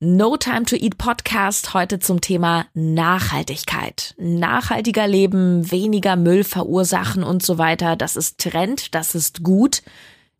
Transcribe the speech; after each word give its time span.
No 0.00 0.36
Time 0.36 0.64
to 0.64 0.76
Eat 0.76 0.96
Podcast 0.96 1.74
heute 1.74 1.98
zum 1.98 2.20
Thema 2.20 2.66
Nachhaltigkeit. 2.72 4.14
Nachhaltiger 4.16 5.08
Leben, 5.08 5.72
weniger 5.72 6.14
Müll 6.14 6.44
verursachen 6.44 7.24
und 7.24 7.42
so 7.42 7.58
weiter. 7.58 7.96
Das 7.96 8.14
ist 8.14 8.38
Trend, 8.38 8.94
das 8.94 9.16
ist 9.16 9.42
gut. 9.42 9.82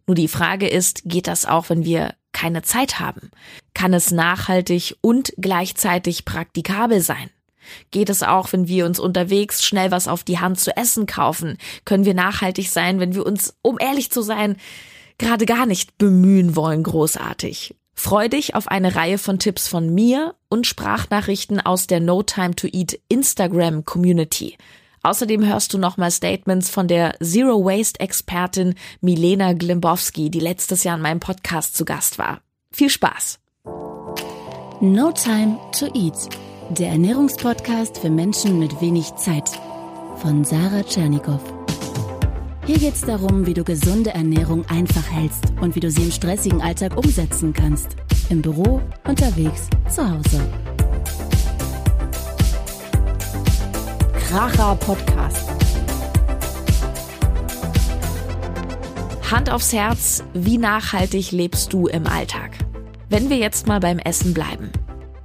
Nur 0.06 0.14
die 0.14 0.28
Frage 0.28 0.68
ist, 0.68 1.02
geht 1.06 1.26
das 1.26 1.44
auch, 1.44 1.70
wenn 1.70 1.84
wir 1.84 2.14
keine 2.30 2.62
Zeit 2.62 3.00
haben? 3.00 3.32
Kann 3.74 3.92
es 3.94 4.12
nachhaltig 4.12 4.96
und 5.00 5.32
gleichzeitig 5.38 6.24
praktikabel 6.24 7.00
sein? 7.00 7.28
Geht 7.90 8.10
es 8.10 8.22
auch, 8.22 8.52
wenn 8.52 8.68
wir 8.68 8.86
uns 8.86 9.00
unterwegs 9.00 9.64
schnell 9.64 9.90
was 9.90 10.06
auf 10.06 10.22
die 10.22 10.38
Hand 10.38 10.60
zu 10.60 10.76
essen 10.76 11.06
kaufen? 11.06 11.58
Können 11.84 12.04
wir 12.04 12.14
nachhaltig 12.14 12.70
sein, 12.70 13.00
wenn 13.00 13.12
wir 13.12 13.26
uns, 13.26 13.56
um 13.62 13.76
ehrlich 13.80 14.12
zu 14.12 14.22
sein, 14.22 14.56
gerade 15.18 15.46
gar 15.46 15.66
nicht 15.66 15.98
bemühen 15.98 16.54
wollen, 16.54 16.84
großartig? 16.84 17.74
Freu 17.98 18.28
dich 18.28 18.54
auf 18.54 18.68
eine 18.68 18.94
Reihe 18.94 19.18
von 19.18 19.40
Tipps 19.40 19.66
von 19.66 19.92
mir 19.92 20.36
und 20.48 20.68
Sprachnachrichten 20.68 21.60
aus 21.60 21.88
der 21.88 21.98
No 21.98 22.22
Time 22.22 22.54
to 22.54 22.68
Eat 22.68 23.00
Instagram 23.08 23.84
Community. 23.84 24.56
Außerdem 25.02 25.44
hörst 25.44 25.74
du 25.74 25.78
nochmal 25.78 26.12
Statements 26.12 26.70
von 26.70 26.86
der 26.86 27.16
Zero 27.20 27.64
Waste 27.64 27.98
Expertin 27.98 28.76
Milena 29.00 29.52
Glimbowski, 29.52 30.30
die 30.30 30.38
letztes 30.38 30.84
Jahr 30.84 30.94
in 30.94 31.02
meinem 31.02 31.18
Podcast 31.18 31.76
zu 31.76 31.84
Gast 31.84 32.18
war. 32.18 32.40
Viel 32.70 32.88
Spaß! 32.88 33.40
No 34.80 35.10
Time 35.10 35.58
to 35.76 35.86
Eat, 35.92 36.28
der 36.70 36.90
Ernährungspodcast 36.90 37.98
für 37.98 38.10
Menschen 38.10 38.60
mit 38.60 38.80
wenig 38.80 39.12
Zeit 39.16 39.50
von 40.18 40.44
Sarah 40.44 40.84
Tschernikow. 40.84 41.57
Hier 42.68 42.78
geht 42.78 42.96
es 42.96 43.00
darum, 43.00 43.46
wie 43.46 43.54
du 43.54 43.64
gesunde 43.64 44.10
Ernährung 44.10 44.66
einfach 44.68 45.10
hältst 45.10 45.42
und 45.62 45.74
wie 45.74 45.80
du 45.80 45.90
sie 45.90 46.02
im 46.02 46.10
stressigen 46.10 46.60
Alltag 46.60 46.98
umsetzen 46.98 47.54
kannst. 47.54 47.96
Im 48.28 48.42
Büro, 48.42 48.82
unterwegs, 49.06 49.68
zu 49.88 50.02
Hause. 50.06 50.46
Kracher 54.18 54.76
Podcast. 54.76 55.48
Hand 59.30 59.48
aufs 59.50 59.72
Herz, 59.72 60.22
wie 60.34 60.58
nachhaltig 60.58 61.32
lebst 61.32 61.72
du 61.72 61.86
im 61.86 62.06
Alltag? 62.06 62.50
Wenn 63.08 63.30
wir 63.30 63.38
jetzt 63.38 63.66
mal 63.66 63.80
beim 63.80 63.98
Essen 63.98 64.34
bleiben. 64.34 64.70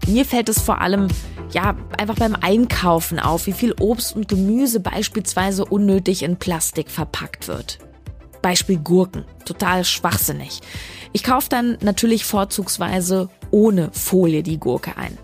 Mir 0.08 0.23
fällt 0.23 0.48
es 0.48 0.62
vor 0.62 0.80
allem 0.80 1.10
ja, 1.54 1.76
einfach 1.98 2.16
beim 2.16 2.36
Einkaufen 2.40 3.20
auf, 3.20 3.48
wie 3.48 3.54
viel 3.54 3.73
Obst 3.80 4.16
und 4.16 4.28
Gemüse 4.28 4.80
beispielsweise 4.80 5.66
unnötig 5.66 6.23
in 6.23 6.38
Plastik 6.38 6.90
verpackt 6.90 7.48
wird. 7.48 7.80
Beispiel 8.42 8.78
Gurken, 8.78 9.23
total 9.45 9.86
schwachsinnig. 9.86 10.62
Ich 11.14 11.23
kaufe 11.23 11.50
dann 11.50 11.78
natürlich 11.82 12.26
vorzugsweise 12.26 13.30
ohne 13.52 13.90
Folie 13.94 14.44
die 14.44 14.60
Gurke 14.60 14.98
ein. 14.98 15.18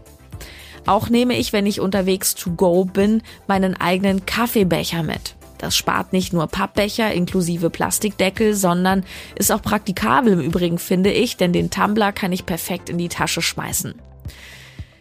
Auch 0.86 1.10
nehme 1.10 1.38
ich, 1.38 1.52
wenn 1.52 1.66
ich 1.66 1.82
unterwegs 1.82 2.36
to 2.36 2.52
go 2.52 2.86
bin, 2.86 3.22
meinen 3.48 3.76
eigenen 3.76 4.26
Kaffeebecher 4.26 5.04
mit. 5.04 5.36
Das 5.58 5.76
spart 5.76 6.14
nicht 6.14 6.32
nur 6.32 6.48
Pappbecher 6.48 7.12
inklusive 7.12 7.70
Plastikdeckel, 7.70 8.56
sondern 8.56 9.04
ist 9.36 9.52
auch 9.52 9.62
praktikabel 9.62 10.34
im 10.34 10.40
Übrigen, 10.40 10.80
finde 10.80 11.12
ich, 11.12 11.36
denn 11.36 11.52
den 11.52 11.70
Tumbler 11.70 12.14
kann 12.14 12.32
ich 12.32 12.46
perfekt 12.46 12.90
in 12.90 12.98
die 12.98 13.10
Tasche 13.10 13.42
schmeißen. 13.42 13.96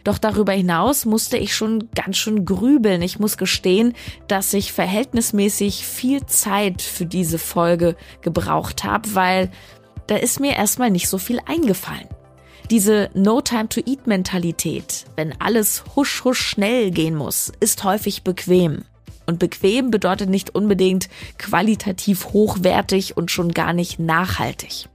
Doch 0.09 0.17
darüber 0.17 0.53
hinaus 0.53 1.05
musste 1.05 1.37
ich 1.37 1.55
schon 1.55 1.87
ganz 1.93 2.17
schön 2.17 2.43
grübeln. 2.43 3.03
Ich 3.03 3.19
muss 3.19 3.37
gestehen, 3.37 3.93
dass 4.27 4.55
ich 4.55 4.73
verhältnismäßig 4.73 5.85
viel 5.85 6.25
Zeit 6.25 6.81
für 6.81 7.05
diese 7.05 7.37
Folge 7.37 7.95
gebraucht 8.21 8.83
habe, 8.83 9.13
weil 9.13 9.51
da 10.07 10.15
ist 10.15 10.39
mir 10.39 10.55
erstmal 10.55 10.89
nicht 10.89 11.07
so 11.07 11.19
viel 11.19 11.39
eingefallen. 11.45 12.07
Diese 12.71 13.11
No 13.13 13.41
Time 13.41 13.69
to 13.69 13.81
Eat 13.85 14.07
Mentalität, 14.07 15.05
wenn 15.15 15.39
alles 15.39 15.83
husch 15.95 16.23
husch 16.23 16.41
schnell 16.41 16.89
gehen 16.89 17.15
muss, 17.15 17.51
ist 17.59 17.83
häufig 17.83 18.23
bequem. 18.23 18.85
Und 19.27 19.37
bequem 19.37 19.91
bedeutet 19.91 20.27
nicht 20.27 20.55
unbedingt 20.55 21.07
qualitativ 21.37 22.33
hochwertig 22.33 23.15
und 23.15 23.29
schon 23.29 23.51
gar 23.51 23.73
nicht 23.73 23.99
nachhaltig. 23.99 24.89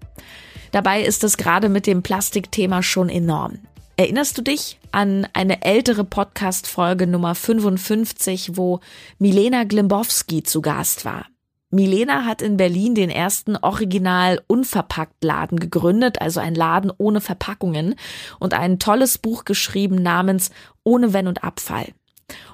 Dabei 0.72 1.02
ist 1.02 1.22
es 1.22 1.36
gerade 1.36 1.68
mit 1.68 1.86
dem 1.86 2.02
Plastikthema 2.02 2.82
schon 2.82 3.08
enorm. 3.08 3.60
Erinnerst 3.96 4.36
du 4.36 4.42
dich 4.42 4.80
an 4.90 5.28
eine 5.34 5.62
ältere 5.62 6.02
Podcast-Folge 6.02 7.06
Nummer 7.06 7.36
55, 7.36 8.56
wo 8.56 8.80
Milena 9.20 9.62
Glimbowski 9.62 10.42
zu 10.42 10.62
Gast 10.62 11.04
war? 11.04 11.26
Milena 11.70 12.24
hat 12.24 12.42
in 12.42 12.56
Berlin 12.56 12.96
den 12.96 13.08
ersten 13.08 13.56
original 13.56 14.42
unverpackt 14.48 15.22
Laden 15.22 15.60
gegründet, 15.60 16.20
also 16.20 16.40
ein 16.40 16.56
Laden 16.56 16.92
ohne 16.98 17.20
Verpackungen 17.20 17.94
und 18.40 18.52
ein 18.52 18.80
tolles 18.80 19.18
Buch 19.18 19.44
geschrieben 19.44 20.02
namens 20.02 20.50
Ohne 20.82 21.12
Wenn 21.12 21.28
und 21.28 21.44
Abfall. 21.44 21.86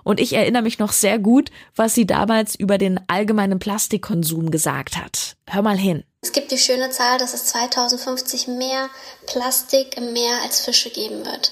Und 0.05 0.21
ich 0.21 0.35
erinnere 0.35 0.63
mich 0.63 0.79
noch 0.79 0.93
sehr 0.93 1.19
gut, 1.19 1.51
was 1.75 1.95
sie 1.95 2.07
damals 2.07 2.55
über 2.55 2.77
den 2.77 3.01
allgemeinen 3.09 3.59
Plastikkonsum 3.59 4.51
gesagt 4.51 4.99
hat. 4.99 5.37
Hör 5.47 5.63
mal 5.63 5.79
hin. 5.79 6.05
Es 6.31 6.35
gibt 6.35 6.53
die 6.53 6.59
schöne 6.59 6.91
Zahl, 6.91 7.19
dass 7.19 7.35
es 7.35 7.47
2050 7.47 8.47
mehr 8.47 8.89
Plastik 9.27 9.97
im 9.97 10.13
Meer 10.13 10.43
als 10.45 10.61
Fische 10.61 10.89
geben 10.89 11.27
wird. 11.27 11.51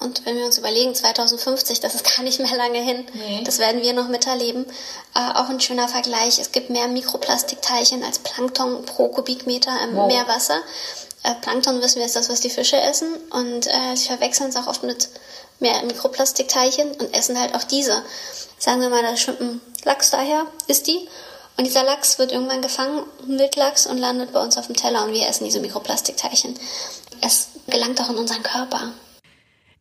Und 0.00 0.26
wenn 0.26 0.36
wir 0.36 0.44
uns 0.44 0.58
überlegen, 0.58 0.94
2050, 0.94 1.80
das 1.80 1.94
ist 1.94 2.14
gar 2.14 2.22
nicht 2.22 2.38
mehr 2.38 2.54
lange 2.54 2.78
hin, 2.78 3.06
nee. 3.14 3.42
das 3.44 3.58
werden 3.58 3.80
wir 3.80 3.94
noch 3.94 4.08
miterleben. 4.08 4.66
Äh, 5.14 5.32
auch 5.34 5.48
ein 5.48 5.62
schöner 5.62 5.88
Vergleich, 5.88 6.38
es 6.38 6.52
gibt 6.52 6.68
mehr 6.68 6.88
Mikroplastikteilchen 6.88 8.04
als 8.04 8.18
Plankton 8.18 8.84
pro 8.84 9.08
Kubikmeter 9.08 9.72
im 9.84 9.96
wow. 9.96 10.06
Meerwasser. 10.08 10.60
Äh, 11.22 11.32
Plankton 11.40 11.80
wissen 11.80 11.96
wir 11.96 12.04
ist 12.04 12.16
das, 12.16 12.28
was 12.28 12.40
die 12.40 12.50
Fische 12.50 12.78
essen 12.78 13.08
und 13.30 13.66
äh, 13.66 13.96
sie 13.96 14.08
verwechseln 14.08 14.50
es 14.50 14.56
auch 14.56 14.66
oft 14.66 14.82
mit 14.82 15.08
mehr 15.58 15.82
Mikroplastikteilchen 15.84 16.90
und 16.90 17.16
essen 17.16 17.40
halt 17.40 17.54
auch 17.54 17.64
diese. 17.64 18.02
Sagen 18.58 18.82
wir 18.82 18.90
mal, 18.90 19.02
da 19.02 19.16
schwimmt 19.16 19.40
ein 19.40 19.60
Lachs 19.84 20.10
daher, 20.10 20.44
ist 20.66 20.86
die 20.86 21.08
und 21.58 21.66
dieser 21.66 21.82
Lachs 21.82 22.18
wird 22.20 22.32
irgendwann 22.32 22.62
gefangen, 22.62 23.02
Wildlachs, 23.26 23.86
und 23.86 23.98
landet 23.98 24.32
bei 24.32 24.40
uns 24.40 24.56
auf 24.56 24.68
dem 24.68 24.76
Teller 24.76 25.04
und 25.04 25.12
wir 25.12 25.28
essen 25.28 25.44
diese 25.44 25.60
Mikroplastikteilchen. 25.60 26.54
Es 27.20 27.48
gelangt 27.66 28.00
auch 28.00 28.10
in 28.10 28.16
unseren 28.16 28.44
Körper. 28.44 28.92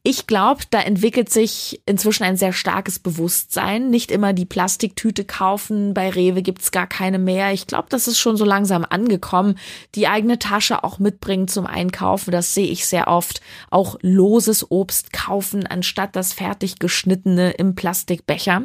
Ich 0.09 0.25
glaube, 0.25 0.63
da 0.69 0.79
entwickelt 0.79 1.29
sich 1.29 1.81
inzwischen 1.85 2.23
ein 2.23 2.37
sehr 2.37 2.53
starkes 2.53 2.97
Bewusstsein. 2.97 3.89
Nicht 3.89 4.09
immer 4.09 4.31
die 4.31 4.45
Plastiktüte 4.45 5.25
kaufen, 5.25 5.93
bei 5.93 6.09
Rewe 6.09 6.41
gibt's 6.41 6.71
gar 6.71 6.87
keine 6.87 7.19
mehr. 7.19 7.51
Ich 7.51 7.67
glaube, 7.67 7.87
das 7.89 8.07
ist 8.07 8.17
schon 8.17 8.37
so 8.37 8.45
langsam 8.45 8.85
angekommen. 8.89 9.59
Die 9.95 10.07
eigene 10.07 10.39
Tasche 10.39 10.83
auch 10.83 10.97
mitbringen 10.97 11.49
zum 11.49 11.67
Einkaufen, 11.67 12.31
das 12.31 12.53
sehe 12.53 12.67
ich 12.67 12.87
sehr 12.87 13.07
oft. 13.07 13.41
Auch 13.69 13.97
loses 14.01 14.71
Obst 14.71 15.11
kaufen, 15.11 15.67
anstatt 15.67 16.15
das 16.15 16.31
fertig 16.31 16.79
geschnittene 16.79 17.51
im 17.51 17.75
Plastikbecher. 17.75 18.63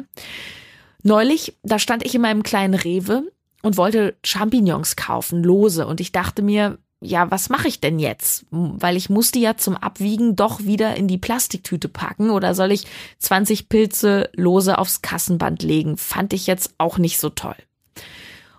Neulich, 1.03 1.57
da 1.63 1.79
stand 1.79 2.05
ich 2.05 2.15
in 2.15 2.21
meinem 2.21 2.43
kleinen 2.43 2.73
Rewe 2.73 3.29
und 3.61 3.77
wollte 3.77 4.15
Champignons 4.23 4.95
kaufen, 4.95 5.43
lose. 5.43 5.85
Und 5.85 5.99
ich 5.99 6.13
dachte 6.13 6.41
mir, 6.41 6.79
ja, 7.01 7.29
was 7.29 7.49
mache 7.49 7.67
ich 7.67 7.81
denn 7.81 7.99
jetzt? 7.99 8.45
Weil 8.49 8.95
ich 8.95 9.09
musste 9.09 9.37
ja 9.37 9.57
zum 9.57 9.75
Abwiegen 9.75 10.37
doch 10.37 10.61
wieder 10.61 10.95
in 10.95 11.09
die 11.09 11.17
Plastiktüte 11.17 11.89
packen 11.89 12.29
oder 12.29 12.55
soll 12.55 12.71
ich 12.71 12.87
20 13.19 13.67
Pilze 13.67 14.29
lose 14.33 14.77
aufs 14.77 15.01
Kassenband 15.01 15.61
legen? 15.61 15.97
Fand 15.97 16.31
ich 16.31 16.47
jetzt 16.47 16.73
auch 16.77 16.97
nicht 16.97 17.19
so 17.19 17.29
toll. 17.29 17.55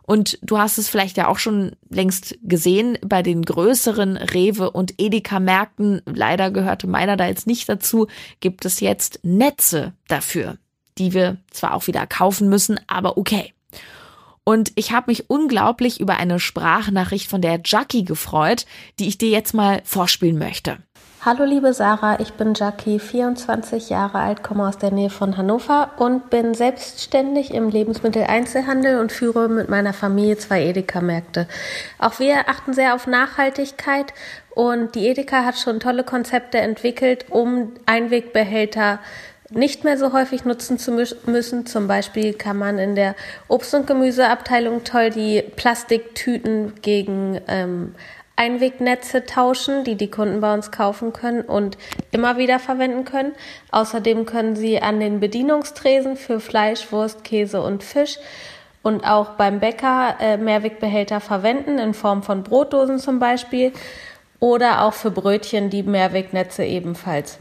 Und 0.02 0.38
du 0.42 0.58
hast 0.58 0.76
es 0.76 0.90
vielleicht 0.90 1.16
ja 1.16 1.28
auch 1.28 1.38
schon 1.38 1.76
längst 1.88 2.36
gesehen 2.42 2.98
bei 3.00 3.22
den 3.22 3.40
größeren 3.40 4.18
Rewe 4.18 4.70
und 4.70 4.92
Edeka 4.98 5.40
Märkten. 5.40 6.02
Leider 6.04 6.50
gehörte 6.50 6.86
meiner 6.86 7.16
da 7.16 7.26
jetzt 7.26 7.46
nicht 7.46 7.66
dazu. 7.70 8.08
Gibt 8.40 8.66
es 8.66 8.80
jetzt 8.80 9.20
Netze 9.22 9.94
dafür 10.08 10.58
die 10.98 11.12
wir 11.14 11.38
zwar 11.50 11.74
auch 11.74 11.86
wieder 11.86 12.06
kaufen 12.06 12.48
müssen, 12.48 12.78
aber 12.86 13.16
okay. 13.16 13.52
Und 14.44 14.72
ich 14.74 14.92
habe 14.92 15.10
mich 15.10 15.30
unglaublich 15.30 16.00
über 16.00 16.18
eine 16.18 16.38
Sprachnachricht 16.38 17.28
von 17.28 17.40
der 17.40 17.60
Jackie 17.64 18.04
gefreut, 18.04 18.66
die 18.98 19.08
ich 19.08 19.16
dir 19.16 19.30
jetzt 19.30 19.54
mal 19.54 19.80
vorspielen 19.84 20.38
möchte. 20.38 20.78
Hallo 21.24 21.44
liebe 21.44 21.72
Sarah, 21.72 22.20
ich 22.20 22.34
bin 22.34 22.52
Jackie, 22.52 22.98
24 22.98 23.88
Jahre 23.88 24.18
alt, 24.18 24.42
komme 24.42 24.68
aus 24.68 24.76
der 24.76 24.90
Nähe 24.90 25.08
von 25.08 25.38
Hannover 25.38 25.92
und 25.96 26.28
bin 26.28 26.52
selbstständig 26.52 27.54
im 27.54 27.70
Lebensmitteleinzelhandel 27.70 28.98
und 28.98 29.10
führe 29.10 29.48
mit 29.48 29.70
meiner 29.70 29.94
Familie 29.94 30.36
zwei 30.36 30.62
Edeka-Märkte. 30.66 31.48
Auch 31.98 32.18
wir 32.18 32.50
achten 32.50 32.74
sehr 32.74 32.94
auf 32.94 33.06
Nachhaltigkeit 33.06 34.12
und 34.50 34.94
die 34.94 35.06
Edeka 35.06 35.46
hat 35.46 35.56
schon 35.56 35.80
tolle 35.80 36.04
Konzepte 36.04 36.58
entwickelt, 36.58 37.24
um 37.30 37.72
Einwegbehälter 37.86 38.98
nicht 39.50 39.84
mehr 39.84 39.98
so 39.98 40.12
häufig 40.12 40.44
nutzen 40.44 40.78
zu 40.78 40.92
müssen. 41.26 41.66
Zum 41.66 41.86
Beispiel 41.86 42.32
kann 42.34 42.56
man 42.56 42.78
in 42.78 42.94
der 42.94 43.14
Obst- 43.48 43.74
und 43.74 43.86
Gemüseabteilung 43.86 44.84
toll 44.84 45.10
die 45.10 45.42
Plastiktüten 45.42 46.74
gegen 46.80 47.40
ähm, 47.48 47.94
Einwegnetze 48.36 49.26
tauschen, 49.26 49.84
die 49.84 49.94
die 49.94 50.10
Kunden 50.10 50.40
bei 50.40 50.52
uns 50.52 50.72
kaufen 50.72 51.12
können 51.12 51.42
und 51.42 51.78
immer 52.10 52.36
wieder 52.36 52.58
verwenden 52.58 53.04
können. 53.04 53.32
Außerdem 53.70 54.26
können 54.26 54.56
sie 54.56 54.82
an 54.82 54.98
den 54.98 55.20
Bedienungstresen 55.20 56.16
für 56.16 56.40
Fleisch, 56.40 56.90
Wurst, 56.90 57.22
Käse 57.22 57.62
und 57.62 57.84
Fisch 57.84 58.18
und 58.82 59.04
auch 59.04 59.30
beim 59.30 59.60
Bäcker 59.60 60.16
äh, 60.20 60.36
Mehrwegbehälter 60.36 61.20
verwenden, 61.20 61.78
in 61.78 61.94
Form 61.94 62.22
von 62.22 62.42
Brotdosen 62.42 62.98
zum 62.98 63.18
Beispiel 63.18 63.72
oder 64.40 64.82
auch 64.82 64.94
für 64.94 65.10
Brötchen 65.10 65.70
die 65.70 65.84
Mehrwegnetze 65.84 66.64
ebenfalls. 66.64 67.38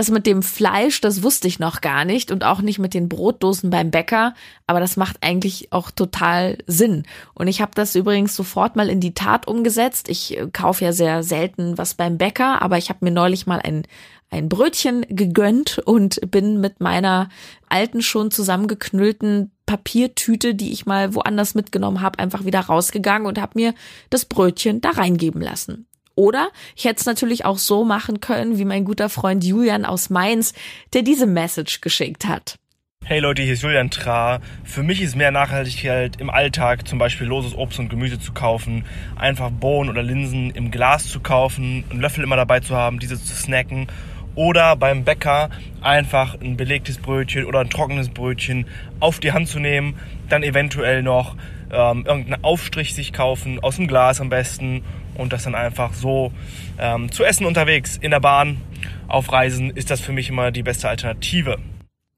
Das 0.00 0.10
mit 0.10 0.24
dem 0.24 0.42
Fleisch, 0.42 1.02
das 1.02 1.22
wusste 1.22 1.46
ich 1.46 1.58
noch 1.58 1.82
gar 1.82 2.06
nicht 2.06 2.30
und 2.30 2.42
auch 2.42 2.62
nicht 2.62 2.78
mit 2.78 2.94
den 2.94 3.10
Brotdosen 3.10 3.68
beim 3.68 3.90
Bäcker, 3.90 4.32
aber 4.66 4.80
das 4.80 4.96
macht 4.96 5.18
eigentlich 5.20 5.74
auch 5.74 5.90
total 5.90 6.56
Sinn. 6.66 7.02
Und 7.34 7.48
ich 7.48 7.60
habe 7.60 7.72
das 7.74 7.94
übrigens 7.94 8.34
sofort 8.34 8.76
mal 8.76 8.88
in 8.88 9.00
die 9.00 9.12
Tat 9.12 9.46
umgesetzt. 9.46 10.08
Ich 10.08 10.38
äh, 10.38 10.46
kaufe 10.50 10.86
ja 10.86 10.94
sehr 10.94 11.22
selten 11.22 11.76
was 11.76 11.92
beim 11.92 12.16
Bäcker, 12.16 12.62
aber 12.62 12.78
ich 12.78 12.88
habe 12.88 13.04
mir 13.04 13.10
neulich 13.10 13.46
mal 13.46 13.60
ein 13.62 13.82
ein 14.30 14.48
Brötchen 14.48 15.04
gegönnt 15.08 15.80
und 15.84 16.18
bin 16.30 16.60
mit 16.60 16.80
meiner 16.80 17.28
alten 17.68 18.00
schon 18.00 18.30
zusammengeknüllten 18.30 19.50
Papiertüte, 19.66 20.54
die 20.54 20.72
ich 20.72 20.86
mal 20.86 21.14
woanders 21.14 21.54
mitgenommen 21.54 22.00
habe, 22.00 22.20
einfach 22.20 22.46
wieder 22.46 22.60
rausgegangen 22.60 23.26
und 23.26 23.38
habe 23.38 23.52
mir 23.56 23.74
das 24.08 24.24
Brötchen 24.24 24.80
da 24.80 24.90
reingeben 24.90 25.42
lassen. 25.42 25.89
Oder 26.20 26.50
ich 26.76 26.84
hätte 26.84 27.00
es 27.00 27.06
natürlich 27.06 27.46
auch 27.46 27.56
so 27.56 27.82
machen 27.82 28.20
können, 28.20 28.58
wie 28.58 28.66
mein 28.66 28.84
guter 28.84 29.08
Freund 29.08 29.42
Julian 29.42 29.86
aus 29.86 30.10
Mainz, 30.10 30.52
der 30.92 31.00
diese 31.00 31.24
Message 31.24 31.80
geschickt 31.80 32.26
hat. 32.26 32.56
Hey 33.02 33.20
Leute, 33.20 33.40
hier 33.40 33.54
ist 33.54 33.62
Julian 33.62 33.90
Tra. 33.90 34.40
Für 34.62 34.82
mich 34.82 35.00
ist 35.00 35.16
mehr 35.16 35.30
Nachhaltigkeit 35.30 36.20
im 36.20 36.28
Alltag, 36.28 36.86
zum 36.86 36.98
Beispiel 36.98 37.26
loses 37.26 37.54
Obst 37.56 37.78
und 37.78 37.88
Gemüse 37.88 38.20
zu 38.20 38.32
kaufen, 38.32 38.84
einfach 39.16 39.50
Bohnen 39.50 39.88
oder 39.88 40.02
Linsen 40.02 40.50
im 40.50 40.70
Glas 40.70 41.08
zu 41.08 41.20
kaufen, 41.20 41.84
einen 41.88 42.02
Löffel 42.02 42.22
immer 42.22 42.36
dabei 42.36 42.60
zu 42.60 42.76
haben, 42.76 42.98
diese 42.98 43.18
zu 43.18 43.34
snacken 43.34 43.86
oder 44.34 44.76
beim 44.76 45.04
Bäcker 45.04 45.48
einfach 45.80 46.38
ein 46.38 46.58
belegtes 46.58 46.98
Brötchen 46.98 47.46
oder 47.46 47.60
ein 47.60 47.70
trockenes 47.70 48.10
Brötchen 48.10 48.66
auf 49.00 49.20
die 49.20 49.32
Hand 49.32 49.48
zu 49.48 49.58
nehmen, 49.58 49.98
dann 50.28 50.42
eventuell 50.42 51.02
noch 51.02 51.34
ähm, 51.72 52.04
irgendeinen 52.06 52.44
Aufstrich 52.44 52.94
sich 52.94 53.14
kaufen, 53.14 53.58
aus 53.60 53.76
dem 53.76 53.86
Glas 53.86 54.20
am 54.20 54.28
besten 54.28 54.82
und 55.20 55.32
das 55.32 55.44
dann 55.44 55.54
einfach 55.54 55.94
so 55.94 56.32
ähm, 56.78 57.12
zu 57.12 57.24
essen 57.24 57.46
unterwegs 57.46 57.96
in 57.96 58.10
der 58.10 58.20
Bahn 58.20 58.60
auf 59.08 59.32
Reisen 59.32 59.70
ist 59.70 59.90
das 59.90 60.00
für 60.00 60.12
mich 60.12 60.28
immer 60.28 60.50
die 60.50 60.62
beste 60.62 60.88
Alternative. 60.88 61.58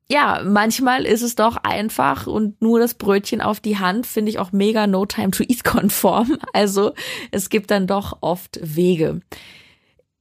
Ja, 0.09 0.43
manchmal 0.45 1.05
ist 1.05 1.23
es 1.23 1.37
doch 1.37 1.57
einfach 1.57 2.27
und 2.27 2.61
nur 2.61 2.81
das 2.81 2.95
Brötchen 2.95 3.41
auf 3.41 3.61
die 3.61 3.79
Hand 3.79 4.07
finde 4.07 4.31
ich 4.31 4.39
auch 4.39 4.53
mega 4.53 4.87
No 4.87 5.07
Time 5.07 5.31
to 5.31 5.43
Eat 5.43 5.65
konform. 5.65 6.39
Also 6.53 6.93
es 7.31 7.49
gibt 7.49 7.71
dann 7.71 7.87
doch 7.87 8.19
oft 8.21 8.59
Wege 8.63 9.21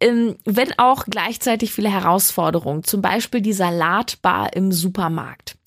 ähm, 0.02 0.36
wenn 0.46 0.74
auch 0.78 1.06
gleichzeitig 1.06 1.72
viele 1.72 1.92
Herausforderungen, 1.92 2.84
zum 2.84 3.02
Beispiel 3.02 3.42
die 3.42 3.54
Salatbar 3.54 4.54
im 4.54 4.72
Supermarkt. 4.72 5.58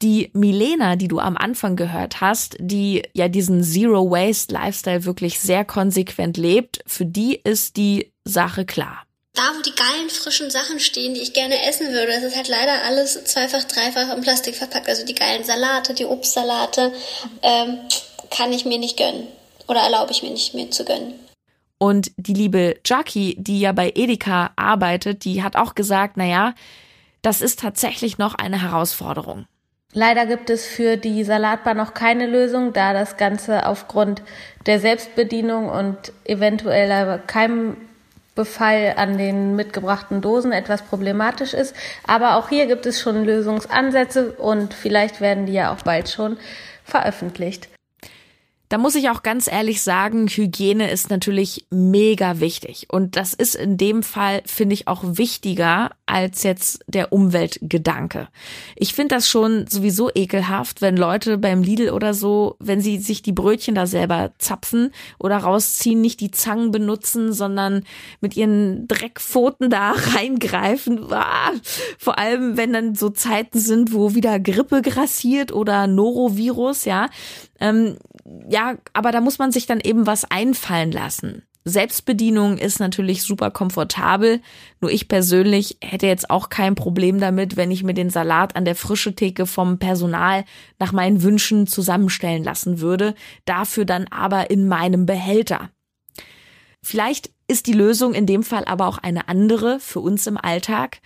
Die 0.00 0.30
Milena, 0.32 0.94
die 0.94 1.08
du 1.08 1.18
am 1.18 1.36
Anfang 1.36 1.74
gehört 1.74 2.20
hast, 2.20 2.56
die 2.60 3.02
ja 3.14 3.28
diesen 3.28 3.64
Zero 3.64 4.10
Waste 4.10 4.54
Lifestyle 4.54 5.04
wirklich 5.04 5.40
sehr 5.40 5.64
konsequent 5.64 6.36
lebt, 6.36 6.80
für 6.86 7.04
die 7.04 7.34
ist 7.34 7.76
die 7.76 8.12
Sache 8.24 8.64
klar. 8.64 9.02
Da, 9.34 9.42
wo 9.56 9.62
die 9.62 9.74
geilen 9.74 10.10
frischen 10.10 10.50
Sachen 10.50 10.80
stehen, 10.80 11.14
die 11.14 11.20
ich 11.20 11.32
gerne 11.32 11.62
essen 11.68 11.92
würde, 11.92 12.12
ist 12.12 12.24
es 12.24 12.36
halt 12.36 12.48
leider 12.48 12.84
alles 12.84 13.22
zweifach, 13.24 13.64
dreifach 13.64 14.14
im 14.14 14.22
Plastik 14.22 14.56
verpackt. 14.56 14.88
Also 14.88 15.04
die 15.04 15.14
geilen 15.14 15.44
Salate, 15.44 15.94
die 15.94 16.06
Obstsalate, 16.06 16.92
ähm, 17.42 17.78
kann 18.30 18.52
ich 18.52 18.64
mir 18.64 18.78
nicht 18.78 18.96
gönnen. 18.96 19.28
Oder 19.68 19.80
erlaube 19.80 20.12
ich 20.12 20.22
mir 20.22 20.30
nicht, 20.30 20.54
mir 20.54 20.70
zu 20.70 20.84
gönnen. 20.84 21.14
Und 21.78 22.10
die 22.16 22.34
liebe 22.34 22.80
Jackie, 22.84 23.36
die 23.38 23.60
ja 23.60 23.72
bei 23.72 23.92
Edeka 23.94 24.50
arbeitet, 24.56 25.24
die 25.24 25.42
hat 25.42 25.56
auch 25.56 25.74
gesagt, 25.74 26.16
na 26.16 26.24
ja, 26.24 26.54
das 27.22 27.40
ist 27.40 27.60
tatsächlich 27.60 28.18
noch 28.18 28.34
eine 28.34 28.62
Herausforderung. 28.62 29.46
Leider 29.94 30.26
gibt 30.26 30.50
es 30.50 30.66
für 30.66 30.98
die 30.98 31.24
Salatbar 31.24 31.72
noch 31.72 31.94
keine 31.94 32.26
Lösung, 32.26 32.74
da 32.74 32.92
das 32.92 33.16
Ganze 33.16 33.66
aufgrund 33.66 34.22
der 34.66 34.80
Selbstbedienung 34.80 35.70
und 35.70 36.12
eventueller 36.24 37.18
Keimbefall 37.18 38.94
an 38.96 39.16
den 39.16 39.56
mitgebrachten 39.56 40.20
Dosen 40.20 40.52
etwas 40.52 40.82
problematisch 40.82 41.54
ist. 41.54 41.74
Aber 42.06 42.36
auch 42.36 42.50
hier 42.50 42.66
gibt 42.66 42.84
es 42.84 43.00
schon 43.00 43.24
Lösungsansätze 43.24 44.32
und 44.32 44.74
vielleicht 44.74 45.22
werden 45.22 45.46
die 45.46 45.54
ja 45.54 45.72
auch 45.72 45.82
bald 45.82 46.10
schon 46.10 46.36
veröffentlicht. 46.84 47.68
Da 48.68 48.76
muss 48.76 48.94
ich 48.94 49.08
auch 49.08 49.22
ganz 49.22 49.50
ehrlich 49.50 49.82
sagen, 49.82 50.28
Hygiene 50.28 50.90
ist 50.90 51.08
natürlich 51.08 51.66
mega 51.70 52.40
wichtig. 52.40 52.86
Und 52.90 53.16
das 53.16 53.32
ist 53.32 53.54
in 53.54 53.78
dem 53.78 54.02
Fall, 54.02 54.42
finde 54.44 54.74
ich, 54.74 54.88
auch 54.88 55.02
wichtiger 55.04 55.90
als 56.04 56.42
jetzt 56.42 56.84
der 56.86 57.12
Umweltgedanke. 57.12 58.28
Ich 58.76 58.94
finde 58.94 59.14
das 59.14 59.28
schon 59.28 59.66
sowieso 59.68 60.10
ekelhaft, 60.14 60.82
wenn 60.82 60.96
Leute 60.96 61.38
beim 61.38 61.62
Lidl 61.62 61.90
oder 61.90 62.12
so, 62.12 62.56
wenn 62.58 62.80
sie 62.80 62.98
sich 62.98 63.22
die 63.22 63.32
Brötchen 63.32 63.74
da 63.74 63.86
selber 63.86 64.32
zapfen 64.38 64.92
oder 65.18 65.38
rausziehen, 65.38 66.00
nicht 66.00 66.20
die 66.20 66.30
Zangen 66.30 66.70
benutzen, 66.70 67.32
sondern 67.32 67.84
mit 68.20 68.36
ihren 68.36 68.86
Dreckpfoten 68.86 69.70
da 69.70 69.92
reingreifen. 70.14 71.08
Vor 71.98 72.18
allem, 72.18 72.56
wenn 72.58 72.74
dann 72.74 72.94
so 72.94 73.08
Zeiten 73.08 73.58
sind, 73.58 73.92
wo 73.94 74.14
wieder 74.14 74.38
Grippe 74.40 74.82
grassiert 74.82 75.52
oder 75.52 75.86
Norovirus, 75.86 76.84
ja. 76.84 77.08
Ähm, 77.60 77.96
ja, 78.48 78.76
aber 78.92 79.12
da 79.12 79.20
muss 79.20 79.38
man 79.38 79.52
sich 79.52 79.66
dann 79.66 79.80
eben 79.80 80.06
was 80.06 80.24
einfallen 80.24 80.92
lassen. 80.92 81.42
Selbstbedienung 81.64 82.56
ist 82.56 82.80
natürlich 82.80 83.22
super 83.22 83.50
komfortabel. 83.50 84.40
Nur 84.80 84.90
ich 84.90 85.08
persönlich 85.08 85.76
hätte 85.82 86.06
jetzt 86.06 86.30
auch 86.30 86.48
kein 86.48 86.74
Problem 86.74 87.20
damit, 87.20 87.56
wenn 87.56 87.70
ich 87.70 87.82
mir 87.82 87.94
den 87.94 88.10
Salat 88.10 88.56
an 88.56 88.64
der 88.64 88.74
frische 88.74 89.14
Theke 89.14 89.46
vom 89.46 89.78
Personal 89.78 90.44
nach 90.78 90.92
meinen 90.92 91.22
Wünschen 91.22 91.66
zusammenstellen 91.66 92.42
lassen 92.42 92.80
würde. 92.80 93.14
Dafür 93.44 93.84
dann 93.84 94.06
aber 94.08 94.50
in 94.50 94.66
meinem 94.66 95.06
Behälter. 95.06 95.70
Vielleicht 96.82 97.30
ist 97.48 97.66
die 97.66 97.72
Lösung 97.72 98.14
in 98.14 98.26
dem 98.26 98.42
Fall 98.42 98.64
aber 98.64 98.86
auch 98.86 98.98
eine 98.98 99.28
andere 99.28 99.80
für 99.80 100.00
uns 100.00 100.26
im 100.26 100.36
Alltag 100.36 101.00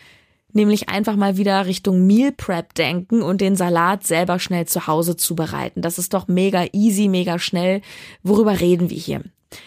nämlich 0.54 0.88
einfach 0.88 1.16
mal 1.16 1.36
wieder 1.36 1.66
Richtung 1.66 2.06
Meal 2.06 2.32
Prep 2.32 2.74
denken 2.74 3.22
und 3.22 3.40
den 3.40 3.56
Salat 3.56 4.04
selber 4.04 4.38
schnell 4.38 4.66
zu 4.66 4.86
Hause 4.86 5.16
zubereiten. 5.16 5.82
Das 5.82 5.98
ist 5.98 6.14
doch 6.14 6.28
mega 6.28 6.66
easy, 6.72 7.08
mega 7.08 7.38
schnell. 7.38 7.80
Worüber 8.22 8.60
reden 8.60 8.90
wir 8.90 8.96
hier? 8.96 9.22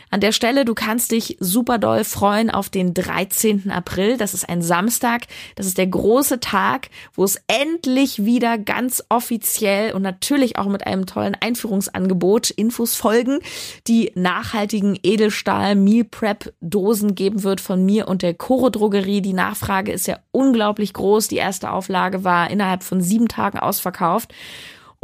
An 0.10 0.20
der 0.20 0.32
Stelle, 0.32 0.66
du 0.66 0.74
kannst 0.74 1.12
dich 1.12 1.38
super 1.40 1.78
doll 1.78 2.04
freuen 2.04 2.50
auf 2.50 2.70
den 2.70 2.94
13. 2.94 3.72
April. 3.72 4.18
Das 4.18 4.34
ist 4.34 4.48
ein 4.48 4.62
Samstag. 4.62 5.24
Das 5.56 5.66
ist 5.66 5.78
der 5.78 5.88
große 5.88 6.40
Tag, 6.40 6.90
wo 7.14 7.24
es 7.24 7.42
endlich 7.48 8.26
wieder 8.26 8.58
ganz 8.58 9.04
offiziell 9.10 9.94
und 9.94 10.02
natürlich 10.02 10.58
auch 10.58 10.68
mit 10.68 10.86
einem 10.86 11.06
tollen 11.06 11.36
Einführungsangebot 11.36 12.50
Infos 12.50 12.96
folgen, 12.96 13.40
die 13.88 14.12
nachhaltigen 14.16 14.98
Edelstahl 15.04 15.76
Meal 15.76 16.06
Prep 16.06 16.54
Dosen 16.62 17.16
geben 17.16 17.44
wird 17.44 17.62
von 17.62 17.86
mir 17.86 18.08
und 18.08 18.22
der 18.22 18.34
Coro 18.34 18.70
Drogerie. 18.70 19.22
Die 19.22 19.34
Nachfrage 19.34 19.92
ist 19.92 20.08
ja 20.08 20.20
unglaublich 20.32 20.94
groß. 20.94 21.28
Die 21.28 21.38
erste 21.38 21.72
Auflage 21.72 22.24
war 22.24 22.50
innerhalb 22.50 22.84
von 22.84 23.01
sieben 23.01 23.27
Tagen 23.27 23.60
ausverkauft. 23.60 24.34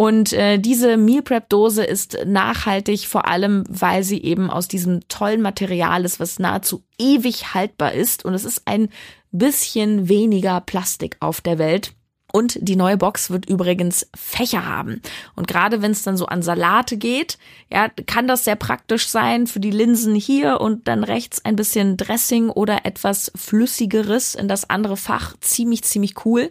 Und 0.02 0.34
äh, 0.34 0.58
diese 0.58 0.98
Meal 0.98 1.22
Prep 1.22 1.48
Dose 1.50 1.84
ist 1.84 2.18
nachhaltig, 2.26 3.08
vor 3.08 3.28
allem 3.28 3.64
weil 3.70 4.04
sie 4.04 4.20
eben 4.24 4.50
aus 4.50 4.68
diesem 4.68 5.08
tollen 5.10 5.44
Material 5.44 6.06
ist, 6.06 6.20
was 6.20 6.40
nahezu 6.40 6.82
ewig 6.98 7.54
haltbar 7.54 7.92
ist. 7.92 8.26
Und 8.26 8.34
es 8.34 8.44
ist 8.44 8.64
ein 8.66 8.90
bisschen 9.32 10.10
weniger 10.10 10.60
Plastik 10.62 11.18
auf 11.20 11.40
der 11.42 11.60
Welt. 11.60 11.94
Und 12.34 12.58
die 12.62 12.76
neue 12.76 12.98
Box 12.98 13.30
wird 13.30 13.48
übrigens 13.48 14.10
Fächer 14.16 14.66
haben. 14.66 15.04
Und 15.36 15.48
gerade 15.48 15.84
wenn 15.84 15.92
es 15.92 16.02
dann 16.02 16.18
so 16.18 16.26
an 16.26 16.42
Salate 16.42 16.98
geht, 16.98 17.38
ja, 17.72 17.88
kann 18.08 18.28
das 18.28 18.44
sehr 18.44 18.56
praktisch 18.56 19.08
sein 19.08 19.46
für 19.46 19.60
die 19.60 19.70
Linsen 19.70 20.16
hier 20.16 20.62
und 20.62 20.88
dann 20.88 21.04
rechts 21.04 21.46
ein 21.46 21.56
bisschen 21.56 21.96
Dressing 21.96 22.50
oder 22.50 22.86
etwas 22.88 23.32
Flüssigeres 23.36 24.34
in 24.34 24.48
das 24.48 24.68
andere 24.68 24.98
Fach. 24.98 25.36
Ziemlich, 25.42 25.84
ziemlich 25.84 26.26
cool. 26.26 26.50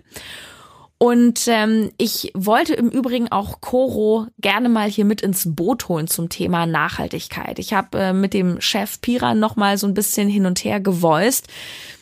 Und 1.02 1.48
ähm, 1.48 1.92
ich 1.96 2.30
wollte 2.34 2.74
im 2.74 2.90
Übrigen 2.90 3.32
auch 3.32 3.62
Coro 3.62 4.26
gerne 4.38 4.68
mal 4.68 4.86
hier 4.86 5.06
mit 5.06 5.22
ins 5.22 5.54
Boot 5.56 5.88
holen 5.88 6.08
zum 6.08 6.28
Thema 6.28 6.66
Nachhaltigkeit. 6.66 7.58
Ich 7.58 7.72
habe 7.72 7.98
äh, 7.98 8.12
mit 8.12 8.34
dem 8.34 8.60
Chef 8.60 9.00
Piran 9.00 9.40
noch 9.40 9.56
mal 9.56 9.78
so 9.78 9.86
ein 9.86 9.94
bisschen 9.94 10.28
hin 10.28 10.44
und 10.44 10.62
her 10.62 10.78
gevoiced 10.78 11.48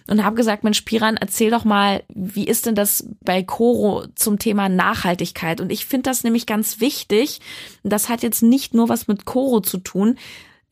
und 0.08 0.24
habe 0.24 0.34
gesagt, 0.34 0.64
Mensch 0.64 0.80
Piran, 0.80 1.16
erzähl 1.16 1.52
doch 1.52 1.64
mal, 1.64 2.02
wie 2.12 2.48
ist 2.48 2.66
denn 2.66 2.74
das 2.74 3.06
bei 3.20 3.44
Coro 3.44 4.04
zum 4.16 4.40
Thema 4.40 4.68
Nachhaltigkeit? 4.68 5.60
Und 5.60 5.70
ich 5.70 5.86
finde 5.86 6.10
das 6.10 6.24
nämlich 6.24 6.46
ganz 6.46 6.80
wichtig. 6.80 7.40
Das 7.84 8.08
hat 8.08 8.24
jetzt 8.24 8.42
nicht 8.42 8.74
nur 8.74 8.88
was 8.88 9.06
mit 9.06 9.24
Coro 9.26 9.60
zu 9.60 9.78
tun. 9.78 10.18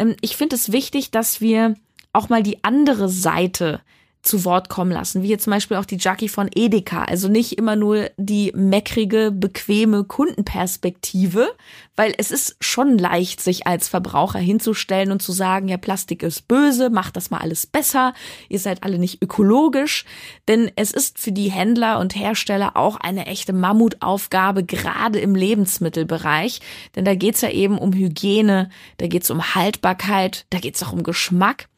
Ähm, 0.00 0.16
ich 0.21 0.37
finde 0.37 0.56
es 0.56 0.73
wichtig, 0.73 1.12
dass 1.12 1.40
wir 1.40 1.76
auch 2.12 2.28
mal 2.28 2.42
die 2.42 2.64
andere 2.64 3.09
Seite 3.09 3.83
zu 4.26 4.45
Wort 4.45 4.68
kommen 4.68 4.90
lassen, 4.90 5.23
wie 5.23 5.28
jetzt 5.28 5.45
zum 5.45 5.52
Beispiel 5.52 5.76
auch 5.76 5.85
die 5.85 5.99
Jackie 5.99 6.28
von 6.28 6.50
Edeka. 6.54 7.04
Also 7.04 7.28
nicht 7.28 7.59
immer 7.59 7.76
nur 7.76 8.11
die 8.16 8.52
meckrige, 8.54 9.30
bequeme 9.30 10.04
Kundenperspektive, 10.04 11.49
weil 11.95 12.14
es 12.18 12.30
ist 12.30 12.56
schon 12.61 12.99
leicht, 12.99 13.40
sich 13.40 13.66
als 13.66 13.88
Verbraucher 13.88 14.38
hinzustellen 14.38 15.12
und 15.12 15.23
zu 15.23 15.33
sagen, 15.33 15.68
ja, 15.68 15.76
Plastik 15.76 16.23
ist 16.23 16.49
böse, 16.49 16.90
macht 16.90 17.16
das 17.16 17.30
mal 17.30 17.38
alles 17.38 17.66
besser, 17.66 18.12
ihr 18.49 18.59
seid 18.59 18.83
alle 18.83 18.99
nicht 18.99 19.23
ökologisch. 19.23 20.04
Denn 20.49 20.71
es 20.76 20.90
ist 20.90 21.18
für 21.18 21.33
die 21.33 21.50
Händler 21.50 21.99
und 21.99 22.16
Hersteller 22.16 22.76
auch 22.76 22.97
eine 22.97 23.26
echte 23.26 23.52
Mammutaufgabe, 23.52 24.64
gerade 24.64 25.18
im 25.18 25.35
Lebensmittelbereich. 25.35 26.61
Denn 26.95 27.04
da 27.04 27.14
geht's 27.14 27.40
ja 27.40 27.50
eben 27.50 27.78
um 27.78 27.92
Hygiene, 27.92 28.71
da 28.99 29.06
geht's 29.06 29.30
um 29.30 29.54
Haltbarkeit, 29.54 30.47
da 30.50 30.59
geht's 30.59 30.83
auch 30.83 30.92
um 30.92 31.02
Geschmack. 31.02 31.68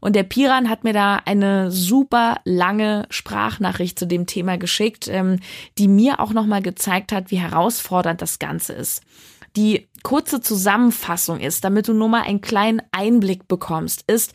Und 0.00 0.16
der 0.16 0.22
Piran 0.22 0.68
hat 0.68 0.84
mir 0.84 0.92
da 0.92 1.16
eine 1.24 1.70
super 1.70 2.40
lange 2.44 3.06
Sprachnachricht 3.10 3.98
zu 3.98 4.06
dem 4.06 4.26
Thema 4.26 4.58
geschickt, 4.58 5.08
ähm, 5.08 5.40
die 5.78 5.88
mir 5.88 6.20
auch 6.20 6.32
nochmal 6.32 6.62
gezeigt 6.62 7.12
hat, 7.12 7.30
wie 7.30 7.38
herausfordernd 7.38 8.22
das 8.22 8.38
Ganze 8.38 8.72
ist. 8.72 9.02
Die 9.56 9.88
kurze 10.02 10.40
Zusammenfassung 10.40 11.40
ist, 11.40 11.64
damit 11.64 11.88
du 11.88 11.92
nur 11.92 12.08
mal 12.08 12.22
einen 12.22 12.40
kleinen 12.40 12.82
Einblick 12.92 13.48
bekommst, 13.48 14.04
ist, 14.06 14.34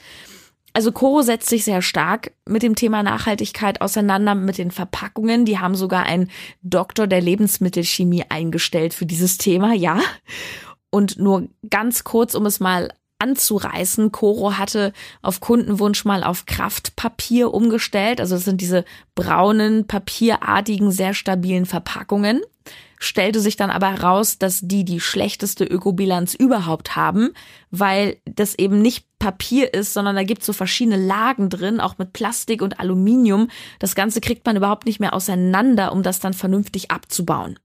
also 0.73 0.91
Coro 0.91 1.21
setzt 1.21 1.49
sich 1.49 1.65
sehr 1.65 1.83
stark 1.83 2.31
mit 2.47 2.63
dem 2.63 2.75
Thema 2.75 3.03
Nachhaltigkeit 3.03 3.79
auseinander, 3.81 4.33
mit 4.33 4.57
den 4.57 4.71
Verpackungen. 4.71 5.45
Die 5.45 5.59
haben 5.59 5.75
sogar 5.75 6.03
einen 6.03 6.31
Doktor 6.63 7.05
der 7.05 7.21
Lebensmittelchemie 7.21 8.25
eingestellt 8.29 8.95
für 8.95 9.05
dieses 9.05 9.37
Thema, 9.37 9.73
ja. 9.73 9.99
Und 10.89 11.19
nur 11.19 11.47
ganz 11.69 12.03
kurz, 12.03 12.33
um 12.33 12.47
es 12.47 12.59
mal 12.59 12.91
anzureißen. 13.23 14.11
Coro 14.11 14.57
hatte 14.57 14.91
auf 15.21 15.39
Kundenwunsch 15.39 16.03
mal 16.03 16.23
auf 16.23 16.45
Kraftpapier 16.45 17.53
umgestellt. 17.53 18.19
Also 18.19 18.35
das 18.35 18.45
sind 18.45 18.59
diese 18.59 18.83
braunen, 19.15 19.87
papierartigen, 19.87 20.91
sehr 20.91 21.13
stabilen 21.13 21.65
Verpackungen 21.65 22.41
stellte 23.03 23.41
sich 23.41 23.57
dann 23.57 23.69
aber 23.69 23.91
heraus, 23.91 24.37
dass 24.37 24.61
die 24.63 24.85
die 24.85 25.01
schlechteste 25.01 25.65
Ökobilanz 25.65 26.33
überhaupt 26.33 26.95
haben, 26.95 27.31
weil 27.69 28.17
das 28.25 28.55
eben 28.57 28.81
nicht 28.81 29.05
Papier 29.19 29.73
ist, 29.73 29.93
sondern 29.93 30.15
da 30.15 30.23
gibt 30.23 30.43
so 30.43 30.53
verschiedene 30.53 30.97
Lagen 30.97 31.49
drin, 31.49 31.79
auch 31.79 31.97
mit 31.97 32.13
Plastik 32.13 32.61
und 32.61 32.79
Aluminium. 32.79 33.49
Das 33.79 33.95
Ganze 33.95 34.21
kriegt 34.21 34.45
man 34.45 34.55
überhaupt 34.55 34.85
nicht 34.85 34.99
mehr 34.99 35.13
auseinander, 35.13 35.91
um 35.91 36.03
das 36.03 36.19
dann 36.19 36.33
vernünftig 36.33 36.91
abzubauen. 36.91 37.59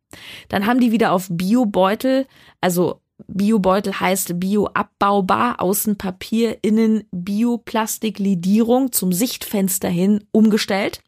Dann 0.48 0.66
haben 0.66 0.80
die 0.80 0.92
wieder 0.92 1.12
auf 1.12 1.26
Biobeutel, 1.30 2.26
also 2.60 3.00
Biobeutel 3.26 3.98
heißt 3.98 4.38
bioabbaubar, 4.38 5.60
Außenpapier, 5.60 6.58
innen 6.62 7.04
Bioplastikledierung 7.10 8.92
zum 8.92 9.12
Sichtfenster 9.12 9.88
hin 9.88 10.24
umgestellt. 10.30 11.02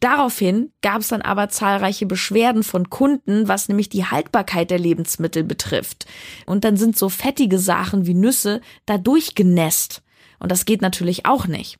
Daraufhin 0.00 0.72
gab 0.80 1.00
es 1.00 1.08
dann 1.08 1.20
aber 1.20 1.50
zahlreiche 1.50 2.06
Beschwerden 2.06 2.62
von 2.62 2.88
Kunden, 2.88 3.48
was 3.48 3.68
nämlich 3.68 3.90
die 3.90 4.06
Haltbarkeit 4.06 4.70
der 4.70 4.78
Lebensmittel 4.78 5.44
betrifft. 5.44 6.06
Und 6.46 6.64
dann 6.64 6.78
sind 6.78 6.96
so 6.96 7.10
fettige 7.10 7.58
Sachen 7.58 8.06
wie 8.06 8.14
Nüsse 8.14 8.62
dadurch 8.86 9.34
genässt. 9.34 10.02
Und 10.38 10.50
das 10.50 10.64
geht 10.64 10.80
natürlich 10.80 11.26
auch 11.26 11.46
nicht. 11.46 11.78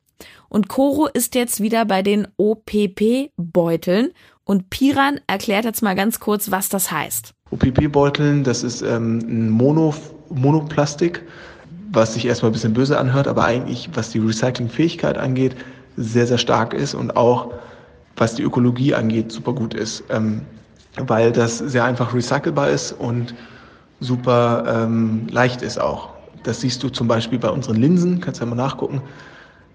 Und 0.50 0.68
Coro 0.68 1.06
ist 1.06 1.34
jetzt 1.34 1.62
wieder 1.62 1.86
bei 1.86 2.02
den 2.02 2.28
OPP-Beuteln. 2.36 4.10
Und 4.50 4.68
Piran 4.68 5.20
erklärt 5.28 5.64
jetzt 5.64 5.80
mal 5.80 5.94
ganz 5.94 6.18
kurz, 6.18 6.50
was 6.50 6.68
das 6.68 6.90
heißt. 6.90 7.34
OPP-Beuteln, 7.52 8.42
das 8.42 8.64
ist 8.64 8.82
ähm, 8.82 9.18
ein 9.18 9.48
Mono, 9.48 9.94
Monoplastik, 10.28 11.22
was 11.92 12.14
sich 12.14 12.26
erstmal 12.26 12.50
ein 12.50 12.54
bisschen 12.54 12.74
böse 12.74 12.98
anhört, 12.98 13.28
aber 13.28 13.44
eigentlich, 13.44 13.90
was 13.94 14.10
die 14.10 14.18
Recyclingfähigkeit 14.18 15.18
angeht, 15.18 15.54
sehr, 15.96 16.26
sehr 16.26 16.38
stark 16.38 16.74
ist 16.74 16.94
und 16.94 17.16
auch 17.16 17.52
was 18.16 18.34
die 18.34 18.42
Ökologie 18.42 18.92
angeht, 18.92 19.30
super 19.30 19.52
gut 19.52 19.72
ist, 19.72 20.02
ähm, 20.10 20.40
weil 20.96 21.30
das 21.30 21.58
sehr 21.58 21.84
einfach 21.84 22.12
recycelbar 22.12 22.70
ist 22.70 22.90
und 22.90 23.36
super 24.00 24.64
ähm, 24.66 25.28
leicht 25.30 25.62
ist 25.62 25.80
auch. 25.80 26.08
Das 26.42 26.60
siehst 26.60 26.82
du 26.82 26.88
zum 26.88 27.06
Beispiel 27.06 27.38
bei 27.38 27.50
unseren 27.50 27.76
Linsen, 27.76 28.20
kannst 28.20 28.40
du 28.40 28.46
ja 28.46 28.50
mal 28.50 28.56
nachgucken. 28.56 29.00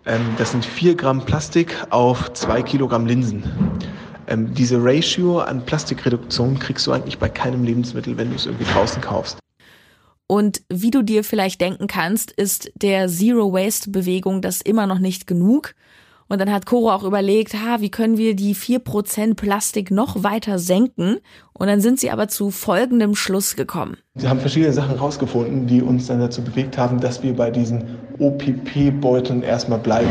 Ähm, 0.06 0.20
das 0.38 0.52
sind 0.52 0.66
vier 0.66 0.96
Gramm 0.96 1.22
Plastik 1.22 1.74
auf 1.92 2.34
zwei 2.34 2.62
Kilogramm 2.62 3.06
Linsen. 3.06 3.46
Ähm, 4.28 4.54
diese 4.54 4.84
Ratio 4.84 5.40
an 5.40 5.66
Plastikreduktion 5.66 6.60
kriegst 6.60 6.88
du 6.88 6.92
eigentlich 6.92 7.20
bei 7.20 7.30
keinem 7.30 7.64
Lebensmittel, 7.64 8.18
wenn 8.18 8.30
du 8.30 8.36
es 8.36 8.46
irgendwie 8.46 8.72
draußen 8.72 9.02
kaufst. 9.02 9.38
Und 10.28 10.62
wie 10.70 10.90
du 10.90 11.04
dir 11.04 11.24
vielleicht 11.24 11.62
denken 11.62 11.88
kannst, 11.88 12.32
ist 12.32 12.72
der 12.76 13.08
Zero 13.08 13.54
Waste 13.54 13.92
Bewegung 13.92 14.42
das 14.42 14.62
immer 14.62 14.88
noch 14.88 15.00
nicht 15.00 15.28
genug. 15.28 15.76
Und 16.28 16.42
dann 16.42 16.52
hat 16.52 16.66
Coro 16.66 16.92
auch 16.92 17.04
überlegt, 17.04 17.54
ha, 17.54 17.82
wie 17.82 17.92
können 17.92 18.18
wir 18.18 18.36
die 18.36 18.56
vier 18.56 18.80
Prozent 18.80 19.36
Plastik 19.36 19.92
noch 19.92 20.24
weiter 20.24 20.58
senken? 20.58 21.18
Und 21.54 21.68
dann 21.68 21.82
sind 21.82 22.00
sie 22.00 22.10
aber 22.10 22.28
zu 22.28 22.50
folgendem 22.50 23.14
Schluss 23.14 23.56
gekommen. 23.56 23.98
Sie 24.16 24.28
haben 24.28 24.40
verschiedene 24.40 24.74
Sachen 24.74 24.96
herausgefunden, 24.96 25.68
die 25.68 25.84
uns 25.84 26.08
dann 26.08 26.20
dazu 26.20 26.42
bewegt 26.42 26.80
haben, 26.80 27.00
dass 27.00 27.22
wir 27.22 27.36
bei 27.36 27.52
diesen 27.52 27.84
OPP-Beuteln 28.18 29.44
erstmal 29.44 29.78
bleiben. 29.78 30.10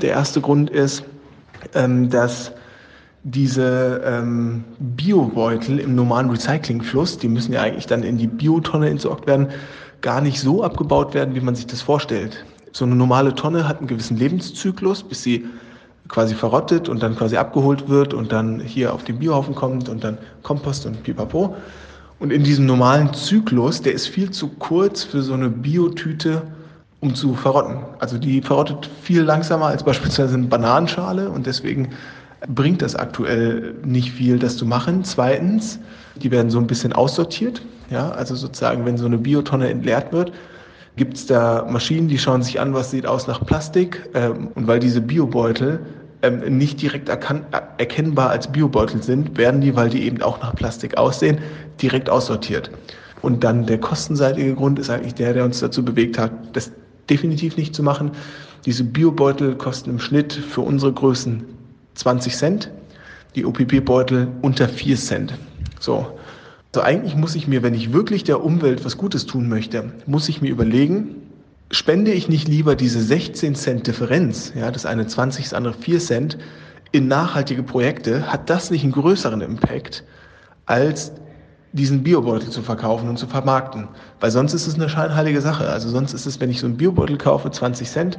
Der 0.00 0.10
erste 0.10 0.40
Grund 0.40 0.70
ist, 0.70 1.02
ähm, 1.74 2.08
dass 2.08 2.52
diese 3.24 4.02
ähm, 4.04 4.64
Biobeutel 4.78 5.78
im 5.78 5.94
normalen 5.94 6.30
Recyclingfluss, 6.30 7.18
die 7.18 7.28
müssen 7.28 7.52
ja 7.52 7.62
eigentlich 7.62 7.86
dann 7.86 8.02
in 8.02 8.18
die 8.18 8.26
Biotonne 8.26 8.88
entsorgt 8.90 9.26
werden, 9.26 9.48
gar 10.00 10.20
nicht 10.20 10.40
so 10.40 10.64
abgebaut 10.64 11.14
werden, 11.14 11.34
wie 11.34 11.40
man 11.40 11.54
sich 11.54 11.66
das 11.66 11.82
vorstellt. 11.82 12.44
So 12.72 12.84
eine 12.84 12.96
normale 12.96 13.34
Tonne 13.34 13.68
hat 13.68 13.78
einen 13.78 13.86
gewissen 13.86 14.16
Lebenszyklus, 14.16 15.02
bis 15.02 15.22
sie 15.22 15.46
quasi 16.08 16.34
verrottet 16.34 16.88
und 16.88 17.02
dann 17.02 17.14
quasi 17.14 17.36
abgeholt 17.36 17.88
wird 17.88 18.12
und 18.12 18.32
dann 18.32 18.60
hier 18.60 18.92
auf 18.92 19.04
den 19.04 19.18
Biohaufen 19.18 19.54
kommt 19.54 19.88
und 19.88 20.02
dann 20.02 20.18
Kompost 20.42 20.84
und 20.86 21.02
pipapo. 21.02 21.54
Und 22.18 22.32
in 22.32 22.42
diesem 22.44 22.66
normalen 22.66 23.12
Zyklus, 23.14 23.82
der 23.82 23.92
ist 23.92 24.08
viel 24.08 24.30
zu 24.30 24.48
kurz 24.48 25.04
für 25.04 25.22
so 25.22 25.34
eine 25.34 25.48
Biotüte, 25.48 26.42
um 27.00 27.14
zu 27.14 27.34
verrotten. 27.34 27.78
Also 27.98 28.18
die 28.18 28.42
verrottet 28.42 28.90
viel 29.00 29.22
langsamer 29.22 29.66
als 29.66 29.82
beispielsweise 29.82 30.34
eine 30.34 30.46
Bananenschale 30.46 31.30
und 31.30 31.46
deswegen 31.46 31.90
bringt 32.48 32.82
das 32.82 32.96
aktuell 32.96 33.74
nicht 33.84 34.12
viel, 34.12 34.38
das 34.38 34.56
zu 34.56 34.66
machen. 34.66 35.04
Zweitens, 35.04 35.78
die 36.16 36.30
werden 36.30 36.50
so 36.50 36.58
ein 36.58 36.66
bisschen 36.66 36.92
aussortiert. 36.92 37.62
Ja, 37.90 38.10
also 38.10 38.34
sozusagen, 38.34 38.84
wenn 38.84 38.96
so 38.96 39.06
eine 39.06 39.18
Biotonne 39.18 39.68
entleert 39.68 40.12
wird, 40.12 40.32
gibt 40.96 41.16
es 41.16 41.26
da 41.26 41.66
Maschinen, 41.68 42.08
die 42.08 42.18
schauen 42.18 42.42
sich 42.42 42.60
an, 42.60 42.74
was 42.74 42.90
sieht 42.90 43.06
aus 43.06 43.26
nach 43.26 43.44
Plastik. 43.44 44.08
Ähm, 44.14 44.48
und 44.54 44.66
weil 44.66 44.80
diese 44.80 45.00
Biobeutel 45.00 45.80
ähm, 46.22 46.58
nicht 46.58 46.80
direkt 46.80 47.08
erkennbar 47.08 48.30
als 48.30 48.50
Biobeutel 48.50 49.02
sind, 49.02 49.36
werden 49.36 49.60
die, 49.60 49.74
weil 49.76 49.90
die 49.90 50.02
eben 50.02 50.22
auch 50.22 50.40
nach 50.40 50.54
Plastik 50.54 50.96
aussehen, 50.96 51.38
direkt 51.80 52.10
aussortiert. 52.10 52.70
Und 53.22 53.44
dann 53.44 53.66
der 53.66 53.78
kostenseitige 53.78 54.54
Grund 54.54 54.78
ist 54.78 54.90
eigentlich 54.90 55.14
der, 55.14 55.32
der 55.32 55.44
uns 55.44 55.60
dazu 55.60 55.84
bewegt 55.84 56.18
hat, 56.18 56.32
das 56.54 56.72
definitiv 57.08 57.56
nicht 57.56 57.74
zu 57.74 57.82
machen. 57.82 58.10
Diese 58.66 58.84
Biobeutel 58.84 59.54
kosten 59.56 59.90
im 59.90 59.98
Schnitt 59.98 60.32
für 60.32 60.60
unsere 60.60 60.92
Größen 60.92 61.44
20 61.94 62.36
Cent, 62.36 62.70
die 63.34 63.44
OPP-Beutel 63.44 64.28
unter 64.42 64.68
4 64.68 64.96
Cent. 64.96 65.34
So. 65.80 66.18
Also 66.74 66.86
eigentlich 66.86 67.16
muss 67.16 67.34
ich 67.34 67.46
mir, 67.46 67.62
wenn 67.62 67.74
ich 67.74 67.92
wirklich 67.92 68.24
der 68.24 68.42
Umwelt 68.42 68.84
was 68.84 68.96
Gutes 68.96 69.26
tun 69.26 69.48
möchte, 69.48 69.92
muss 70.06 70.28
ich 70.28 70.40
mir 70.40 70.50
überlegen, 70.50 71.16
spende 71.70 72.12
ich 72.12 72.28
nicht 72.28 72.48
lieber 72.48 72.76
diese 72.76 73.02
16 73.02 73.54
Cent 73.54 73.86
Differenz, 73.86 74.52
ja, 74.54 74.70
das 74.70 74.86
eine 74.86 75.06
20, 75.06 75.44
das 75.44 75.54
andere 75.54 75.74
4 75.74 75.98
Cent, 75.98 76.38
in 76.92 77.08
nachhaltige 77.08 77.62
Projekte, 77.62 78.32
hat 78.32 78.48
das 78.48 78.70
nicht 78.70 78.84
einen 78.84 78.92
größeren 78.92 79.40
Impact, 79.40 80.04
als 80.66 81.12
diesen 81.72 82.02
Biobeutel 82.02 82.50
zu 82.50 82.62
verkaufen 82.62 83.08
und 83.08 83.18
zu 83.18 83.26
vermarkten. 83.26 83.88
Weil 84.20 84.30
sonst 84.30 84.52
ist 84.52 84.66
es 84.66 84.74
eine 84.74 84.88
scheinheilige 84.88 85.40
Sache. 85.40 85.68
Also 85.68 85.88
sonst 85.88 86.12
ist 86.12 86.26
es, 86.26 86.40
wenn 86.40 86.50
ich 86.50 86.60
so 86.60 86.66
einen 86.66 86.76
Biobeutel 86.76 87.16
kaufe, 87.16 87.50
20 87.50 87.90
Cent, 87.90 88.18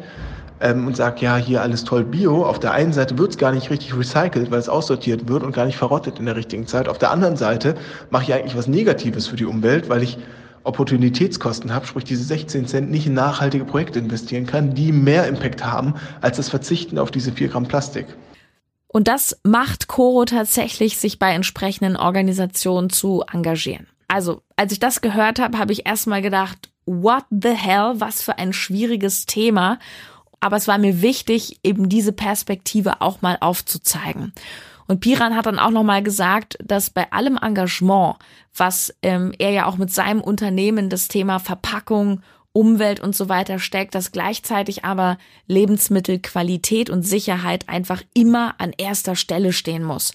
ähm, 0.59 0.87
und 0.87 0.95
sage, 0.95 1.21
ja, 1.21 1.37
hier 1.37 1.61
alles 1.61 1.83
toll 1.83 2.03
Bio. 2.03 2.45
Auf 2.45 2.59
der 2.59 2.71
einen 2.71 2.93
Seite 2.93 3.17
wird 3.17 3.31
es 3.31 3.37
gar 3.37 3.51
nicht 3.51 3.69
richtig 3.69 3.95
recycelt, 3.95 4.49
weil 4.49 4.59
es 4.59 4.69
aussortiert 4.69 5.27
wird 5.27 5.43
und 5.43 5.53
gar 5.53 5.65
nicht 5.65 5.77
verrottet 5.77 6.19
in 6.19 6.25
der 6.25 6.35
richtigen 6.35 6.65
Zeit. 6.65 6.87
Auf 6.87 6.97
der 6.97 7.11
anderen 7.11 7.35
Seite 7.35 7.75
mache 8.09 8.23
ich 8.23 8.33
eigentlich 8.33 8.57
was 8.57 8.67
Negatives 8.67 9.27
für 9.27 9.35
die 9.35 9.45
Umwelt, 9.45 9.89
weil 9.89 10.01
ich 10.01 10.17
Opportunitätskosten 10.63 11.73
habe, 11.73 11.85
sprich 11.85 12.05
diese 12.05 12.23
16 12.23 12.67
Cent 12.67 12.89
nicht 12.89 13.05
in 13.05 13.13
nachhaltige 13.13 13.65
Projekte 13.65 13.99
investieren 13.99 14.45
kann, 14.45 14.73
die 14.73 14.93
mehr 14.93 15.27
Impact 15.27 15.65
haben 15.65 15.95
als 16.21 16.37
das 16.37 16.47
Verzichten 16.47 16.97
auf 16.97 17.11
diese 17.11 17.33
4 17.33 17.49
Gramm 17.49 17.67
Plastik. 17.67 18.05
Und 18.93 19.07
das 19.07 19.39
macht 19.43 19.87
Coro 19.87 20.23
tatsächlich, 20.23 20.99
sich 20.99 21.17
bei 21.17 21.33
entsprechenden 21.33 21.97
Organisationen 21.97 22.91
zu 22.91 23.23
engagieren. 23.33 23.87
Also, 24.07 24.43
als 24.55 24.71
ich 24.71 24.79
das 24.79 25.01
gehört 25.01 25.39
habe, 25.39 25.57
habe 25.57 25.73
ich 25.73 25.87
erstmal 25.87 26.21
gedacht, 26.21 26.69
what 26.85 27.23
the 27.31 27.55
hell, 27.55 27.93
was 27.95 28.21
für 28.21 28.37
ein 28.37 28.53
schwieriges 28.53 29.25
Thema. 29.25 29.79
Aber 30.39 30.57
es 30.57 30.67
war 30.67 30.77
mir 30.77 31.01
wichtig, 31.01 31.59
eben 31.63 31.89
diese 31.89 32.13
Perspektive 32.13 33.01
auch 33.01 33.23
mal 33.23 33.37
aufzuzeigen. 33.41 34.31
Und 34.85 34.99
Piran 34.99 35.35
hat 35.35 35.47
dann 35.47 35.57
auch 35.57 35.71
nochmal 35.71 36.03
gesagt, 36.03 36.57
dass 36.63 36.91
bei 36.91 37.11
allem 37.11 37.39
Engagement, 37.41 38.17
was 38.55 38.93
ähm, 39.01 39.33
er 39.39 39.49
ja 39.49 39.65
auch 39.65 39.77
mit 39.77 39.91
seinem 39.91 40.21
Unternehmen 40.21 40.89
das 40.89 41.07
Thema 41.07 41.39
Verpackung, 41.39 42.21
Umwelt 42.53 42.99
und 42.99 43.15
so 43.15 43.29
weiter 43.29 43.59
steckt, 43.59 43.95
dass 43.95 44.11
gleichzeitig 44.11 44.85
aber 44.85 45.17
Lebensmittelqualität 45.47 46.89
und 46.89 47.01
Sicherheit 47.01 47.67
einfach 47.67 48.03
immer 48.13 48.55
an 48.59 48.73
erster 48.77 49.15
Stelle 49.15 49.53
stehen 49.53 49.83
muss. 49.83 50.13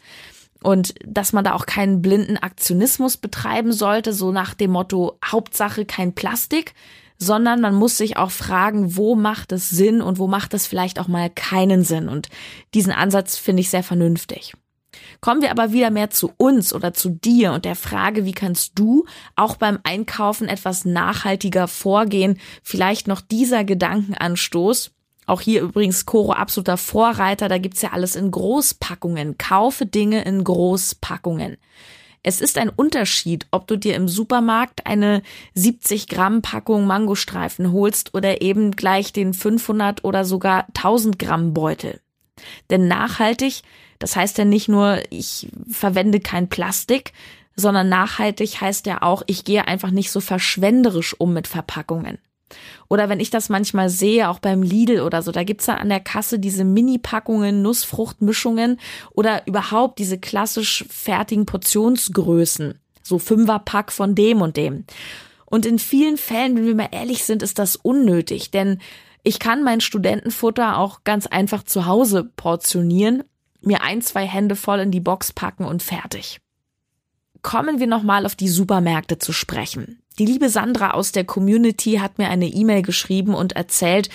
Und 0.63 0.95
dass 1.05 1.33
man 1.33 1.45
da 1.45 1.55
auch 1.55 1.67
keinen 1.67 2.01
blinden 2.01 2.37
Aktionismus 2.37 3.17
betreiben 3.17 3.73
sollte, 3.73 4.13
so 4.13 4.33
nach 4.33 4.55
dem 4.55 4.73
Motto 4.73 5.19
Hauptsache 5.25 5.85
kein 5.85 6.15
Plastik, 6.15 6.75
sondern 7.19 7.61
man 7.61 7.75
muss 7.75 7.99
sich 7.99 8.17
auch 8.17 8.31
fragen, 8.31 8.97
wo 8.97 9.15
macht 9.17 9.53
es 9.53 9.71
Sinn 9.71 10.01
und 10.01 10.19
wo 10.19 10.29
macht 10.29 10.55
es 10.55 10.67
vielleicht 10.67 11.01
auch 11.01 11.09
mal 11.09 11.31
keinen 11.31 11.83
Sinn. 11.83 12.09
Und 12.09 12.29
diesen 12.75 12.93
Ansatz 12.93 13.37
finde 13.37 13.61
ich 13.61 13.71
sehr 13.71 13.83
vernünftig. 13.83 14.55
Kommen 15.21 15.43
wir 15.43 15.51
aber 15.51 15.73
wieder 15.73 15.91
mehr 15.91 16.11
zu 16.11 16.33
uns 16.37 16.73
oder 16.73 16.95
zu 16.95 17.11
dir 17.11 17.53
und 17.53 17.65
der 17.65 17.75
Frage, 17.75 18.25
wie 18.25 18.33
kannst 18.33 18.79
du 18.79 19.05
auch 19.35 19.57
beim 19.57 19.79
Einkaufen 19.83 20.49
etwas 20.49 20.85
nachhaltiger 20.85 21.67
vorgehen? 21.67 22.39
Vielleicht 22.63 23.09
noch 23.09 23.21
dieser 23.21 23.65
Gedankenanstoß. 23.65 24.93
Auch 25.27 25.41
hier 25.41 25.61
übrigens 25.61 26.07
Coro 26.07 26.33
absoluter 26.33 26.77
Vorreiter, 26.77 27.49
da 27.49 27.59
gibt's 27.59 27.83
ja 27.83 27.91
alles 27.93 28.17
in 28.17 28.31
Großpackungen. 28.31 29.37
Kaufe 29.39 29.87
Dinge 29.87 30.23
in 30.25 30.43
Großpackungen. 30.43 31.59
Es 32.23 32.41
ist 32.41 32.59
ein 32.59 32.69
Unterschied, 32.69 33.47
ob 33.51 33.67
du 33.67 33.77
dir 33.77 33.95
im 33.95 34.09
Supermarkt 34.09 34.87
eine 34.87 35.23
70 35.55 36.09
Gramm 36.09 36.43
Packung 36.43 36.87
Mangostreifen 36.87 37.73
holst 37.73 38.15
oder 38.15 38.43
eben 38.43 38.73
gleich 38.73 39.13
den 39.13 39.35
500 39.35 40.05
oder 40.05 40.25
sogar 40.25 40.67
1000 40.69 41.19
Gramm 41.19 41.55
Beutel. 41.55 42.01
Denn 42.71 42.89
nachhaltig, 42.89 43.63
das 43.99 44.17
heißt 44.17 44.39
ja 44.39 44.45
nicht 44.45 44.69
nur, 44.69 45.03
ich 45.11 45.49
verwende 45.71 46.21
kein 46.21 46.49
Plastik, 46.49 47.13
sondern 47.57 47.89
nachhaltig 47.89 48.61
heißt 48.61 48.87
ja 48.87 49.03
auch, 49.03 49.23
ich 49.27 49.45
gehe 49.45 49.67
einfach 49.67 49.91
nicht 49.91 50.11
so 50.11 50.21
verschwenderisch 50.21 51.19
um 51.19 51.33
mit 51.33 51.49
Verpackungen. 51.49 52.19
Oder 52.89 53.09
wenn 53.09 53.21
ich 53.21 53.31
das 53.31 53.49
manchmal 53.49 53.91
sehe, 53.91 54.29
auch 54.29 54.39
beim 54.39 54.63
Lidl 54.63 55.01
oder 55.01 55.23
so, 55.23 55.33
da 55.33 55.45
gibt's 55.45 55.67
dann 55.67 55.79
an 55.79 55.89
der 55.89 56.01
Kasse 56.01 56.39
diese 56.39 56.65
Mini-Packungen, 56.65 57.61
Nussfruchtmischungen 57.61 58.79
oder 59.13 59.47
überhaupt 59.47 59.99
diese 59.99 60.19
klassisch 60.19 60.85
fertigen 60.89 61.45
Portionsgrößen. 61.45 62.79
So 63.03 63.19
Fünferpack 63.19 63.93
von 63.93 64.15
dem 64.15 64.41
und 64.41 64.57
dem. 64.57 64.85
Und 65.45 65.67
in 65.67 65.79
vielen 65.79 66.17
Fällen, 66.17 66.57
wenn 66.57 66.67
wir 66.67 66.75
mal 66.75 66.89
ehrlich 66.93 67.25
sind, 67.25 67.43
ist 67.43 67.59
das 67.59 67.77
unnötig, 67.77 68.51
denn 68.51 68.79
ich 69.23 69.39
kann 69.39 69.63
mein 69.63 69.81
Studentenfutter 69.81 70.79
auch 70.79 71.05
ganz 71.05 71.27
einfach 71.27 71.63
zu 71.63 71.87
Hause 71.87 72.25
portionieren, 72.25 73.25
mir 73.61 73.83
ein, 73.83 74.03
zwei 74.03 74.27
Hände 74.27 74.57
voll 74.57 74.81
in 74.81 74.91
die 74.91 75.01
Box 75.01 75.33
packen 75.33 75.65
und 75.65 75.83
fertig. 75.83 76.41
Kommen 77.43 77.79
wir 77.79 77.87
nochmal 77.87 78.27
auf 78.27 78.35
die 78.35 78.49
Supermärkte 78.49 79.19
zu 79.19 79.33
sprechen. 79.33 80.01
Die 80.19 80.27
liebe 80.27 80.49
Sandra 80.49 80.93
aus 80.93 81.13
der 81.13 81.25
Community 81.25 81.99
hat 82.01 82.19
mir 82.19 82.29
eine 82.29 82.47
E-Mail 82.47 82.83
geschrieben 82.83 83.35
und 83.35 83.53
erzählt, 83.55 84.09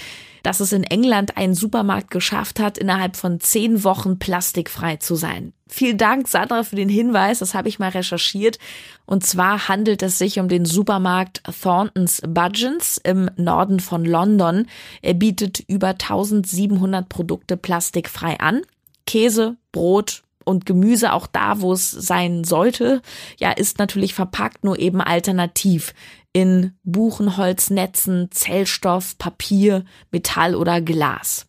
dass 0.44 0.60
es 0.60 0.74
in 0.74 0.84
England 0.84 1.38
einen 1.38 1.56
Supermarkt 1.56 2.12
geschafft 2.12 2.60
hat, 2.60 2.78
innerhalb 2.78 3.16
von 3.16 3.40
zehn 3.40 3.86
Wochen 3.86 4.20
plastikfrei 4.20 4.98
zu 4.98 5.16
sein. 5.16 5.54
Vielen 5.70 5.98
Dank, 5.98 6.28
Sandra, 6.28 6.64
für 6.64 6.76
den 6.76 6.90
Hinweis. 6.90 7.40
Das 7.40 7.54
habe 7.56 7.70
ich 7.70 7.80
mal 7.80 7.90
recherchiert. 7.90 8.60
Und 9.06 9.26
zwar 9.26 9.70
handelt 9.70 10.04
es 10.04 10.18
sich 10.18 10.40
um 10.40 10.50
den 10.50 10.66
Supermarkt 10.66 11.42
Thorntons 11.62 12.22
Budgeons 12.28 13.00
im 13.02 13.32
Norden 13.38 13.80
von 13.80 14.04
London. 14.04 14.68
Er 15.02 15.14
bietet 15.14 15.64
über 15.68 15.90
1700 15.90 17.08
Produkte 17.08 17.56
plastikfrei 17.56 18.40
an. 18.42 18.62
Käse, 19.06 19.58
Brot, 19.72 20.24
und 20.46 20.66
Gemüse 20.66 21.14
auch 21.14 21.28
da, 21.28 21.62
wo 21.62 21.74
es 21.74 21.92
sein 21.92 22.44
sollte, 22.44 23.02
ja, 23.40 23.52
ist 23.52 23.80
natürlich 23.80 24.14
verpackt, 24.14 24.64
nur 24.64 24.80
eben 24.80 25.02
alternativ 25.02 25.94
in 26.34 26.74
Buchenholznetzen, 26.84 28.30
Zellstoff, 28.32 29.18
Papier, 29.18 29.86
Metall 30.12 30.56
oder 30.56 30.82
Glas. 30.82 31.48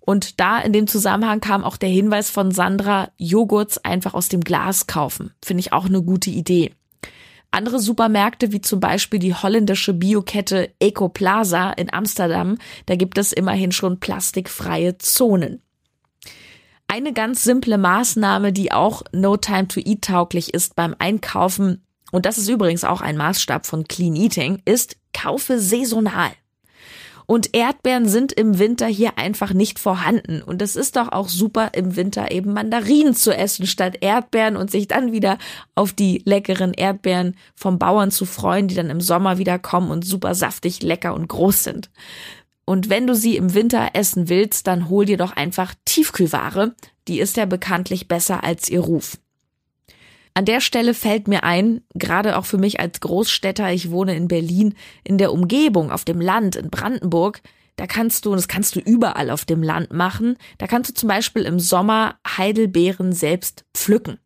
Und 0.00 0.40
da 0.40 0.58
in 0.58 0.72
dem 0.72 0.86
Zusammenhang 0.86 1.40
kam 1.40 1.62
auch 1.62 1.76
der 1.76 1.90
Hinweis 1.90 2.30
von 2.30 2.50
Sandra, 2.50 3.10
Joghurts 3.18 3.78
einfach 3.84 4.14
aus 4.14 4.28
dem 4.28 4.40
Glas 4.40 4.86
kaufen. 4.86 5.32
Finde 5.44 5.60
ich 5.60 5.72
auch 5.72 5.84
eine 5.84 6.02
gute 6.02 6.30
Idee. 6.30 6.72
Andere 7.52 7.78
Supermärkte, 7.78 8.52
wie 8.52 8.60
zum 8.60 8.80
Beispiel 8.80 9.18
die 9.18 9.34
holländische 9.34 9.92
Biokette 9.92 10.72
Ecoplaza 10.78 11.72
in 11.72 11.92
Amsterdam, 11.92 12.58
da 12.86 12.96
gibt 12.96 13.18
es 13.18 13.32
immerhin 13.32 13.72
schon 13.72 14.00
plastikfreie 14.00 14.98
Zonen. 14.98 15.60
Eine 16.92 17.12
ganz 17.12 17.44
simple 17.44 17.78
Maßnahme, 17.78 18.52
die 18.52 18.72
auch 18.72 19.04
No 19.12 19.36
Time 19.36 19.68
to 19.68 19.78
Eat 19.78 20.02
tauglich 20.02 20.52
ist 20.52 20.74
beim 20.74 20.96
Einkaufen, 20.98 21.84
und 22.10 22.26
das 22.26 22.36
ist 22.36 22.48
übrigens 22.48 22.82
auch 22.82 23.00
ein 23.00 23.16
Maßstab 23.16 23.64
von 23.64 23.86
Clean 23.86 24.16
Eating, 24.16 24.60
ist 24.64 24.96
kaufe 25.12 25.60
saisonal. 25.60 26.32
Und 27.26 27.54
Erdbeeren 27.54 28.08
sind 28.08 28.32
im 28.32 28.58
Winter 28.58 28.88
hier 28.88 29.18
einfach 29.18 29.52
nicht 29.52 29.78
vorhanden. 29.78 30.42
Und 30.42 30.62
es 30.62 30.74
ist 30.74 30.96
doch 30.96 31.12
auch 31.12 31.28
super, 31.28 31.70
im 31.74 31.94
Winter 31.94 32.32
eben 32.32 32.54
Mandarinen 32.54 33.14
zu 33.14 33.32
essen 33.32 33.68
statt 33.68 33.98
Erdbeeren 34.00 34.56
und 34.56 34.72
sich 34.72 34.88
dann 34.88 35.12
wieder 35.12 35.38
auf 35.76 35.92
die 35.92 36.22
leckeren 36.24 36.74
Erdbeeren 36.74 37.36
vom 37.54 37.78
Bauern 37.78 38.10
zu 38.10 38.26
freuen, 38.26 38.66
die 38.66 38.74
dann 38.74 38.90
im 38.90 39.00
Sommer 39.00 39.38
wieder 39.38 39.60
kommen 39.60 39.92
und 39.92 40.04
super 40.04 40.34
saftig, 40.34 40.82
lecker 40.82 41.14
und 41.14 41.28
groß 41.28 41.62
sind. 41.62 41.88
Und 42.70 42.88
wenn 42.88 43.08
du 43.08 43.16
sie 43.16 43.36
im 43.36 43.54
Winter 43.54 43.90
essen 43.94 44.28
willst, 44.28 44.68
dann 44.68 44.88
hol 44.88 45.04
dir 45.04 45.16
doch 45.16 45.32
einfach 45.32 45.74
Tiefkühlware. 45.86 46.76
Die 47.08 47.18
ist 47.18 47.36
ja 47.36 47.44
bekanntlich 47.44 48.06
besser 48.06 48.44
als 48.44 48.68
ihr 48.68 48.78
Ruf. 48.78 49.18
An 50.34 50.44
der 50.44 50.60
Stelle 50.60 50.94
fällt 50.94 51.26
mir 51.26 51.42
ein, 51.42 51.82
gerade 51.94 52.38
auch 52.38 52.46
für 52.46 52.58
mich 52.58 52.78
als 52.78 53.00
Großstädter, 53.00 53.72
ich 53.72 53.90
wohne 53.90 54.14
in 54.14 54.28
Berlin, 54.28 54.76
in 55.02 55.18
der 55.18 55.32
Umgebung, 55.32 55.90
auf 55.90 56.04
dem 56.04 56.20
Land, 56.20 56.54
in 56.54 56.70
Brandenburg, 56.70 57.42
da 57.74 57.88
kannst 57.88 58.24
du, 58.24 58.30
und 58.30 58.36
das 58.36 58.46
kannst 58.46 58.76
du 58.76 58.78
überall 58.78 59.30
auf 59.30 59.44
dem 59.44 59.64
Land 59.64 59.92
machen, 59.92 60.36
da 60.58 60.68
kannst 60.68 60.90
du 60.90 60.94
zum 60.94 61.08
Beispiel 61.08 61.42
im 61.42 61.58
Sommer 61.58 62.20
Heidelbeeren 62.24 63.12
selbst 63.12 63.64
pflücken. 63.74 64.20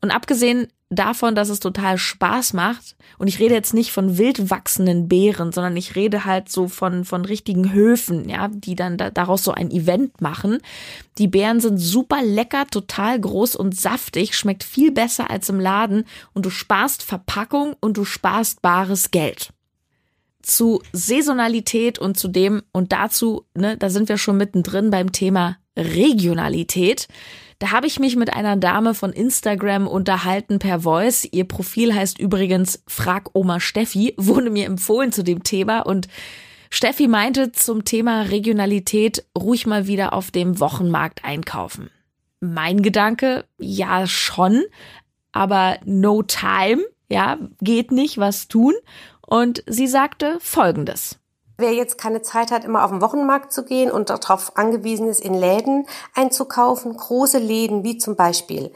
Und 0.00 0.10
abgesehen 0.10 0.66
davon, 0.88 1.34
dass 1.34 1.48
es 1.48 1.60
total 1.60 1.98
Spaß 1.98 2.52
macht. 2.52 2.96
Und 3.18 3.28
ich 3.28 3.40
rede 3.40 3.54
jetzt 3.54 3.74
nicht 3.74 3.92
von 3.92 4.18
wild 4.18 4.50
wachsenden 4.50 5.08
Beeren, 5.08 5.52
sondern 5.52 5.76
ich 5.76 5.96
rede 5.96 6.24
halt 6.24 6.48
so 6.48 6.68
von, 6.68 7.04
von 7.04 7.24
richtigen 7.24 7.72
Höfen, 7.72 8.28
ja, 8.28 8.48
die 8.48 8.76
dann 8.76 8.96
da, 8.96 9.10
daraus 9.10 9.42
so 9.42 9.52
ein 9.52 9.70
Event 9.70 10.20
machen. 10.20 10.58
Die 11.18 11.28
Beeren 11.28 11.60
sind 11.60 11.78
super 11.78 12.22
lecker, 12.22 12.66
total 12.66 13.20
groß 13.20 13.56
und 13.56 13.78
saftig, 13.78 14.36
schmeckt 14.36 14.64
viel 14.64 14.92
besser 14.92 15.30
als 15.30 15.48
im 15.48 15.60
Laden 15.60 16.04
und 16.34 16.46
du 16.46 16.50
sparst 16.50 17.02
Verpackung 17.02 17.74
und 17.80 17.96
du 17.96 18.04
sparst 18.04 18.62
bares 18.62 19.10
Geld. 19.10 19.50
Zu 20.46 20.80
Saisonalität 20.92 21.98
und 21.98 22.16
zu 22.16 22.28
dem 22.28 22.62
und 22.70 22.92
dazu, 22.92 23.46
ne, 23.54 23.76
da 23.76 23.90
sind 23.90 24.08
wir 24.08 24.16
schon 24.16 24.36
mittendrin 24.36 24.90
beim 24.90 25.10
Thema 25.10 25.56
Regionalität. 25.76 27.08
Da 27.58 27.72
habe 27.72 27.88
ich 27.88 27.98
mich 27.98 28.14
mit 28.14 28.32
einer 28.32 28.56
Dame 28.56 28.94
von 28.94 29.12
Instagram 29.12 29.88
unterhalten 29.88 30.60
per 30.60 30.82
Voice. 30.82 31.26
Ihr 31.28 31.48
Profil 31.48 31.92
heißt 31.92 32.20
übrigens 32.20 32.84
Frag 32.86 33.30
Oma 33.32 33.58
Steffi, 33.58 34.14
wurde 34.18 34.50
mir 34.50 34.66
empfohlen 34.66 35.10
zu 35.10 35.24
dem 35.24 35.42
Thema 35.42 35.80
und 35.80 36.06
Steffi 36.70 37.08
meinte 37.08 37.50
zum 37.50 37.84
Thema 37.84 38.22
Regionalität 38.22 39.26
ruhig 39.36 39.66
mal 39.66 39.88
wieder 39.88 40.12
auf 40.12 40.30
dem 40.30 40.60
Wochenmarkt 40.60 41.24
einkaufen. 41.24 41.90
Mein 42.38 42.82
Gedanke, 42.82 43.46
ja 43.58 44.06
schon, 44.06 44.62
aber 45.32 45.78
no 45.84 46.22
time, 46.22 46.84
ja, 47.08 47.38
geht 47.60 47.92
nicht, 47.92 48.18
was 48.18 48.48
tun. 48.48 48.74
Und 49.26 49.62
sie 49.66 49.86
sagte 49.86 50.38
Folgendes. 50.40 51.18
Wer 51.58 51.72
jetzt 51.72 51.96
keine 51.96 52.20
Zeit 52.22 52.50
hat, 52.50 52.64
immer 52.64 52.84
auf 52.84 52.90
den 52.90 53.00
Wochenmarkt 53.00 53.52
zu 53.52 53.64
gehen 53.64 53.90
und 53.90 54.10
darauf 54.10 54.56
angewiesen 54.56 55.08
ist, 55.08 55.20
in 55.20 55.34
Läden 55.34 55.86
einzukaufen, 56.14 56.96
große 56.96 57.38
Läden 57.38 57.82
wie 57.82 57.96
zum 57.96 58.14
Beispiel 58.14 58.72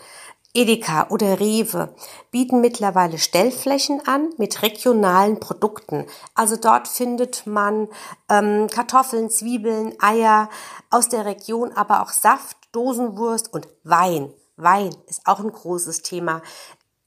Edeka 0.52 1.06
oder 1.10 1.38
Rewe 1.38 1.94
bieten 2.32 2.60
mittlerweile 2.60 3.18
Stellflächen 3.18 4.04
an 4.06 4.30
mit 4.36 4.62
regionalen 4.62 5.38
Produkten. 5.38 6.06
Also 6.34 6.56
dort 6.56 6.88
findet 6.88 7.46
man 7.46 7.88
ähm, 8.28 8.66
Kartoffeln, 8.68 9.30
Zwiebeln, 9.30 9.94
Eier 10.00 10.48
aus 10.90 11.08
der 11.08 11.24
Region, 11.24 11.72
aber 11.72 12.02
auch 12.02 12.10
Saft, 12.10 12.56
Dosenwurst 12.72 13.52
und 13.52 13.68
Wein. 13.84 14.32
Wein 14.56 14.94
ist 15.06 15.26
auch 15.26 15.38
ein 15.38 15.52
großes 15.52 16.02
Thema. 16.02 16.42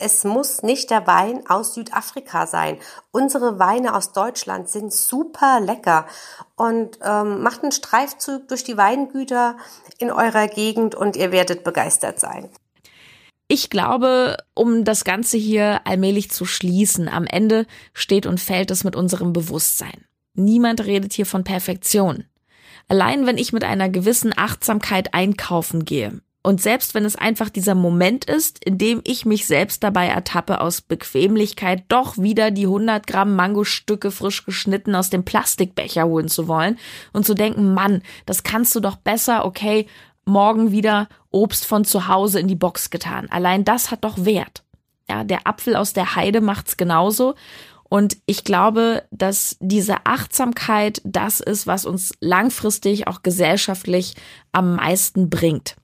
Es 0.03 0.25
muss 0.25 0.63
nicht 0.63 0.89
der 0.89 1.07
Wein 1.07 1.47
aus 1.47 1.75
Südafrika 1.75 2.45
sein. 2.45 2.77
Unsere 3.11 3.57
Weine 3.57 3.95
aus 3.95 4.11
Deutschland 4.11 4.67
sind 4.67 4.91
super 4.91 5.61
lecker 5.61 6.07
und 6.57 6.99
ähm, 7.01 7.41
macht 7.41 7.63
einen 7.63 7.71
Streifzug 7.71 8.49
durch 8.49 8.65
die 8.65 8.75
Weingüter 8.75 9.55
in 9.99 10.11
eurer 10.11 10.49
Gegend 10.49 10.93
und 10.93 11.15
ihr 11.15 11.31
werdet 11.31 11.63
begeistert 11.63 12.19
sein. 12.19 12.49
Ich 13.47 13.69
glaube, 13.69 14.35
um 14.53 14.83
das 14.83 15.05
Ganze 15.05 15.37
hier 15.37 15.79
allmählich 15.85 16.31
zu 16.31 16.43
schließen, 16.43 17.07
am 17.07 17.25
Ende 17.25 17.65
steht 17.93 18.25
und 18.25 18.41
fällt 18.41 18.71
es 18.71 18.83
mit 18.83 18.97
unserem 18.97 19.31
Bewusstsein. 19.31 20.03
Niemand 20.33 20.83
redet 20.83 21.13
hier 21.13 21.25
von 21.25 21.45
Perfektion. 21.45 22.25
Allein 22.89 23.25
wenn 23.25 23.37
ich 23.37 23.53
mit 23.53 23.63
einer 23.63 23.87
gewissen 23.87 24.33
Achtsamkeit 24.35 25.13
einkaufen 25.13 25.85
gehe, 25.85 26.19
und 26.43 26.61
selbst 26.61 26.93
wenn 26.93 27.05
es 27.05 27.15
einfach 27.15 27.49
dieser 27.49 27.73
Moment 27.73 28.25
ist, 28.25 28.63
in 28.63 28.77
dem 28.77 28.99
ich 29.05 29.25
mich 29.25 29.47
selbst 29.47 29.81
dabei 29.81 30.07
ertappe, 30.07 30.59
aus 30.59 30.81
Bequemlichkeit 30.81 31.85
doch 31.87 32.17
wieder 32.17 32.51
die 32.51 32.65
100 32.65 33.07
Gramm 33.07 33.37
Mangostücke 33.37 34.11
frisch 34.11 34.45
geschnitten 34.45 34.93
aus 34.93 35.09
dem 35.09 35.23
Plastikbecher 35.23 36.03
holen 36.03 36.27
zu 36.27 36.49
wollen 36.49 36.77
und 37.13 37.25
zu 37.25 37.33
denken, 37.33 37.73
Mann, 37.73 38.03
das 38.25 38.43
kannst 38.43 38.75
du 38.75 38.81
doch 38.81 38.97
besser, 38.97 39.45
okay, 39.45 39.87
morgen 40.25 40.71
wieder 40.71 41.07
Obst 41.31 41.65
von 41.65 41.85
zu 41.85 42.09
Hause 42.09 42.41
in 42.41 42.49
die 42.49 42.55
Box 42.55 42.89
getan. 42.89 43.27
Allein 43.29 43.63
das 43.63 43.89
hat 43.89 44.03
doch 44.03 44.25
Wert. 44.25 44.63
Ja, 45.09 45.23
der 45.23 45.47
Apfel 45.47 45.77
aus 45.77 45.93
der 45.93 46.15
Heide 46.15 46.41
macht's 46.41 46.75
genauso. 46.75 47.35
Und 47.87 48.17
ich 48.25 48.43
glaube, 48.43 49.03
dass 49.11 49.55
diese 49.59 50.05
Achtsamkeit 50.05 51.01
das 51.05 51.39
ist, 51.39 51.67
was 51.67 51.85
uns 51.85 52.13
langfristig 52.19 53.07
auch 53.07 53.21
gesellschaftlich 53.23 54.15
am 54.51 54.75
meisten 54.75 55.29
bringt. 55.29 55.75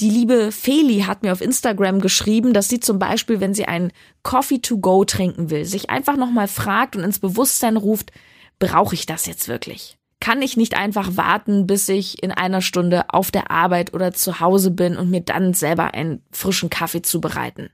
Die 0.00 0.10
liebe 0.10 0.50
Feli 0.50 1.00
hat 1.00 1.22
mir 1.22 1.32
auf 1.32 1.40
Instagram 1.40 2.00
geschrieben, 2.00 2.54
dass 2.54 2.68
sie 2.68 2.80
zum 2.80 2.98
Beispiel, 2.98 3.40
wenn 3.40 3.54
sie 3.54 3.66
einen 3.66 3.92
Coffee 4.22 4.60
to 4.60 4.78
go 4.78 5.04
trinken 5.04 5.50
will, 5.50 5.64
sich 5.64 5.90
einfach 5.90 6.16
nochmal 6.16 6.48
fragt 6.48 6.96
und 6.96 7.04
ins 7.04 7.18
Bewusstsein 7.18 7.76
ruft, 7.76 8.12
brauche 8.58 8.94
ich 8.94 9.06
das 9.06 9.26
jetzt 9.26 9.48
wirklich? 9.48 9.98
kann 10.20 10.42
ich 10.42 10.56
nicht 10.56 10.76
einfach 10.76 11.16
warten, 11.16 11.66
bis 11.66 11.88
ich 11.88 12.22
in 12.22 12.30
einer 12.30 12.60
Stunde 12.60 13.04
auf 13.08 13.30
der 13.30 13.50
Arbeit 13.50 13.94
oder 13.94 14.12
zu 14.12 14.38
Hause 14.38 14.70
bin 14.70 14.96
und 14.96 15.10
mir 15.10 15.22
dann 15.22 15.54
selber 15.54 15.94
einen 15.94 16.22
frischen 16.30 16.68
Kaffee 16.70 17.02
zubereiten. 17.02 17.70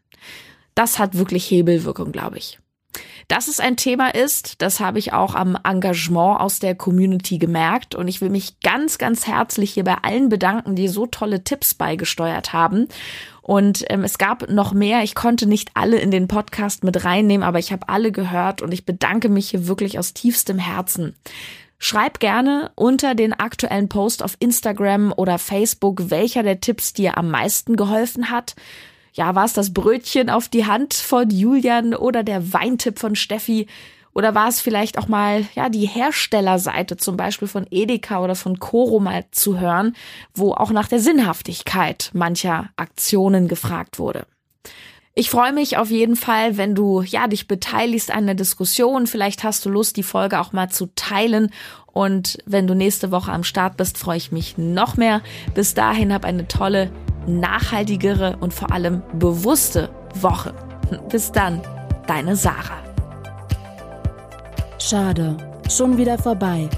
Das 0.74 0.98
hat 0.98 1.18
wirklich 1.18 1.50
Hebelwirkung, 1.50 2.12
glaube 2.12 2.38
ich. 2.38 2.60
Dass 3.28 3.48
es 3.48 3.60
ein 3.60 3.76
Thema 3.76 4.14
ist, 4.14 4.62
das 4.62 4.80
habe 4.80 4.98
ich 4.98 5.12
auch 5.12 5.34
am 5.34 5.58
Engagement 5.64 6.40
aus 6.40 6.60
der 6.60 6.74
Community 6.74 7.38
gemerkt 7.38 7.94
und 7.94 8.08
ich 8.08 8.20
will 8.20 8.30
mich 8.30 8.60
ganz, 8.60 8.98
ganz 8.98 9.26
herzlich 9.26 9.72
hier 9.72 9.84
bei 9.84 9.96
allen 10.02 10.28
bedanken, 10.28 10.76
die 10.76 10.88
so 10.88 11.06
tolle 11.06 11.42
Tipps 11.42 11.74
beigesteuert 11.74 12.52
haben. 12.52 12.88
Und 13.42 13.84
ähm, 13.90 14.02
es 14.02 14.18
gab 14.18 14.50
noch 14.50 14.72
mehr. 14.72 15.02
Ich 15.02 15.14
konnte 15.14 15.46
nicht 15.46 15.70
alle 15.74 15.98
in 15.98 16.10
den 16.10 16.28
Podcast 16.28 16.82
mit 16.82 17.04
reinnehmen, 17.04 17.46
aber 17.46 17.58
ich 17.58 17.72
habe 17.72 17.88
alle 17.88 18.12
gehört 18.12 18.62
und 18.62 18.72
ich 18.72 18.84
bedanke 18.84 19.28
mich 19.28 19.50
hier 19.50 19.68
wirklich 19.68 19.98
aus 19.98 20.14
tiefstem 20.14 20.58
Herzen. 20.58 21.14
Schreib 21.78 22.20
gerne 22.20 22.70
unter 22.74 23.14
den 23.14 23.32
aktuellen 23.32 23.88
Post 23.88 24.22
auf 24.22 24.36
Instagram 24.38 25.12
oder 25.16 25.38
Facebook, 25.38 26.10
welcher 26.10 26.42
der 26.42 26.60
Tipps 26.60 26.92
dir 26.92 27.18
am 27.18 27.30
meisten 27.30 27.76
geholfen 27.76 28.30
hat 28.30 28.56
ja, 29.16 29.34
war 29.34 29.46
es 29.46 29.54
das 29.54 29.72
Brötchen 29.72 30.28
auf 30.28 30.48
die 30.48 30.66
Hand 30.66 30.94
von 30.94 31.30
Julian 31.30 31.94
oder 31.94 32.22
der 32.22 32.52
Weintipp 32.52 32.98
von 32.98 33.16
Steffi? 33.16 33.66
Oder 34.12 34.34
war 34.34 34.48
es 34.48 34.60
vielleicht 34.60 34.98
auch 34.98 35.08
mal, 35.08 35.46
ja, 35.54 35.68
die 35.68 35.86
Herstellerseite 35.86 36.96
zum 36.96 37.16
Beispiel 37.16 37.48
von 37.48 37.66
Edeka 37.70 38.22
oder 38.22 38.34
von 38.34 38.58
Coro 38.58 39.00
mal 39.00 39.24
zu 39.30 39.58
hören, 39.58 39.94
wo 40.34 40.52
auch 40.52 40.70
nach 40.70 40.88
der 40.88 41.00
Sinnhaftigkeit 41.00 42.10
mancher 42.12 42.68
Aktionen 42.76 43.48
gefragt 43.48 43.98
wurde? 43.98 44.26
Ich 45.14 45.30
freue 45.30 45.52
mich 45.52 45.78
auf 45.78 45.90
jeden 45.90 46.16
Fall, 46.16 46.58
wenn 46.58 46.74
du 46.74 47.00
ja 47.00 47.26
dich 47.26 47.48
beteiligst 47.48 48.10
an 48.10 48.26
der 48.26 48.34
Diskussion. 48.34 49.06
Vielleicht 49.06 49.44
hast 49.44 49.64
du 49.64 49.70
Lust, 49.70 49.96
die 49.96 50.02
Folge 50.02 50.40
auch 50.40 50.52
mal 50.52 50.68
zu 50.68 50.90
teilen. 50.94 51.50
Und 51.86 52.36
wenn 52.44 52.66
du 52.66 52.74
nächste 52.74 53.10
Woche 53.10 53.32
am 53.32 53.44
Start 53.44 53.78
bist, 53.78 53.96
freue 53.96 54.18
ich 54.18 54.30
mich 54.30 54.58
noch 54.58 54.98
mehr. 54.98 55.22
Bis 55.54 55.72
dahin 55.72 56.12
hab 56.12 56.26
eine 56.26 56.48
tolle 56.48 56.90
nachhaltigere 57.26 58.36
und 58.40 58.54
vor 58.54 58.72
allem 58.72 59.02
bewusste 59.18 59.90
Woche. 60.14 60.54
Bis 61.10 61.32
dann, 61.32 61.60
deine 62.06 62.36
Sarah. 62.36 62.82
Schade, 64.78 65.36
schon 65.68 65.98
wieder 65.98 66.18
vorbei. 66.18 66.68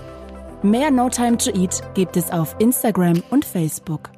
Mehr 0.63 0.91
No 0.91 1.09
Time 1.09 1.37
to 1.37 1.51
Eat 1.51 1.83
gibt 1.95 2.17
es 2.17 2.31
auf 2.31 2.57
Instagram 2.59 3.23
und 3.31 3.45
Facebook. 3.45 4.11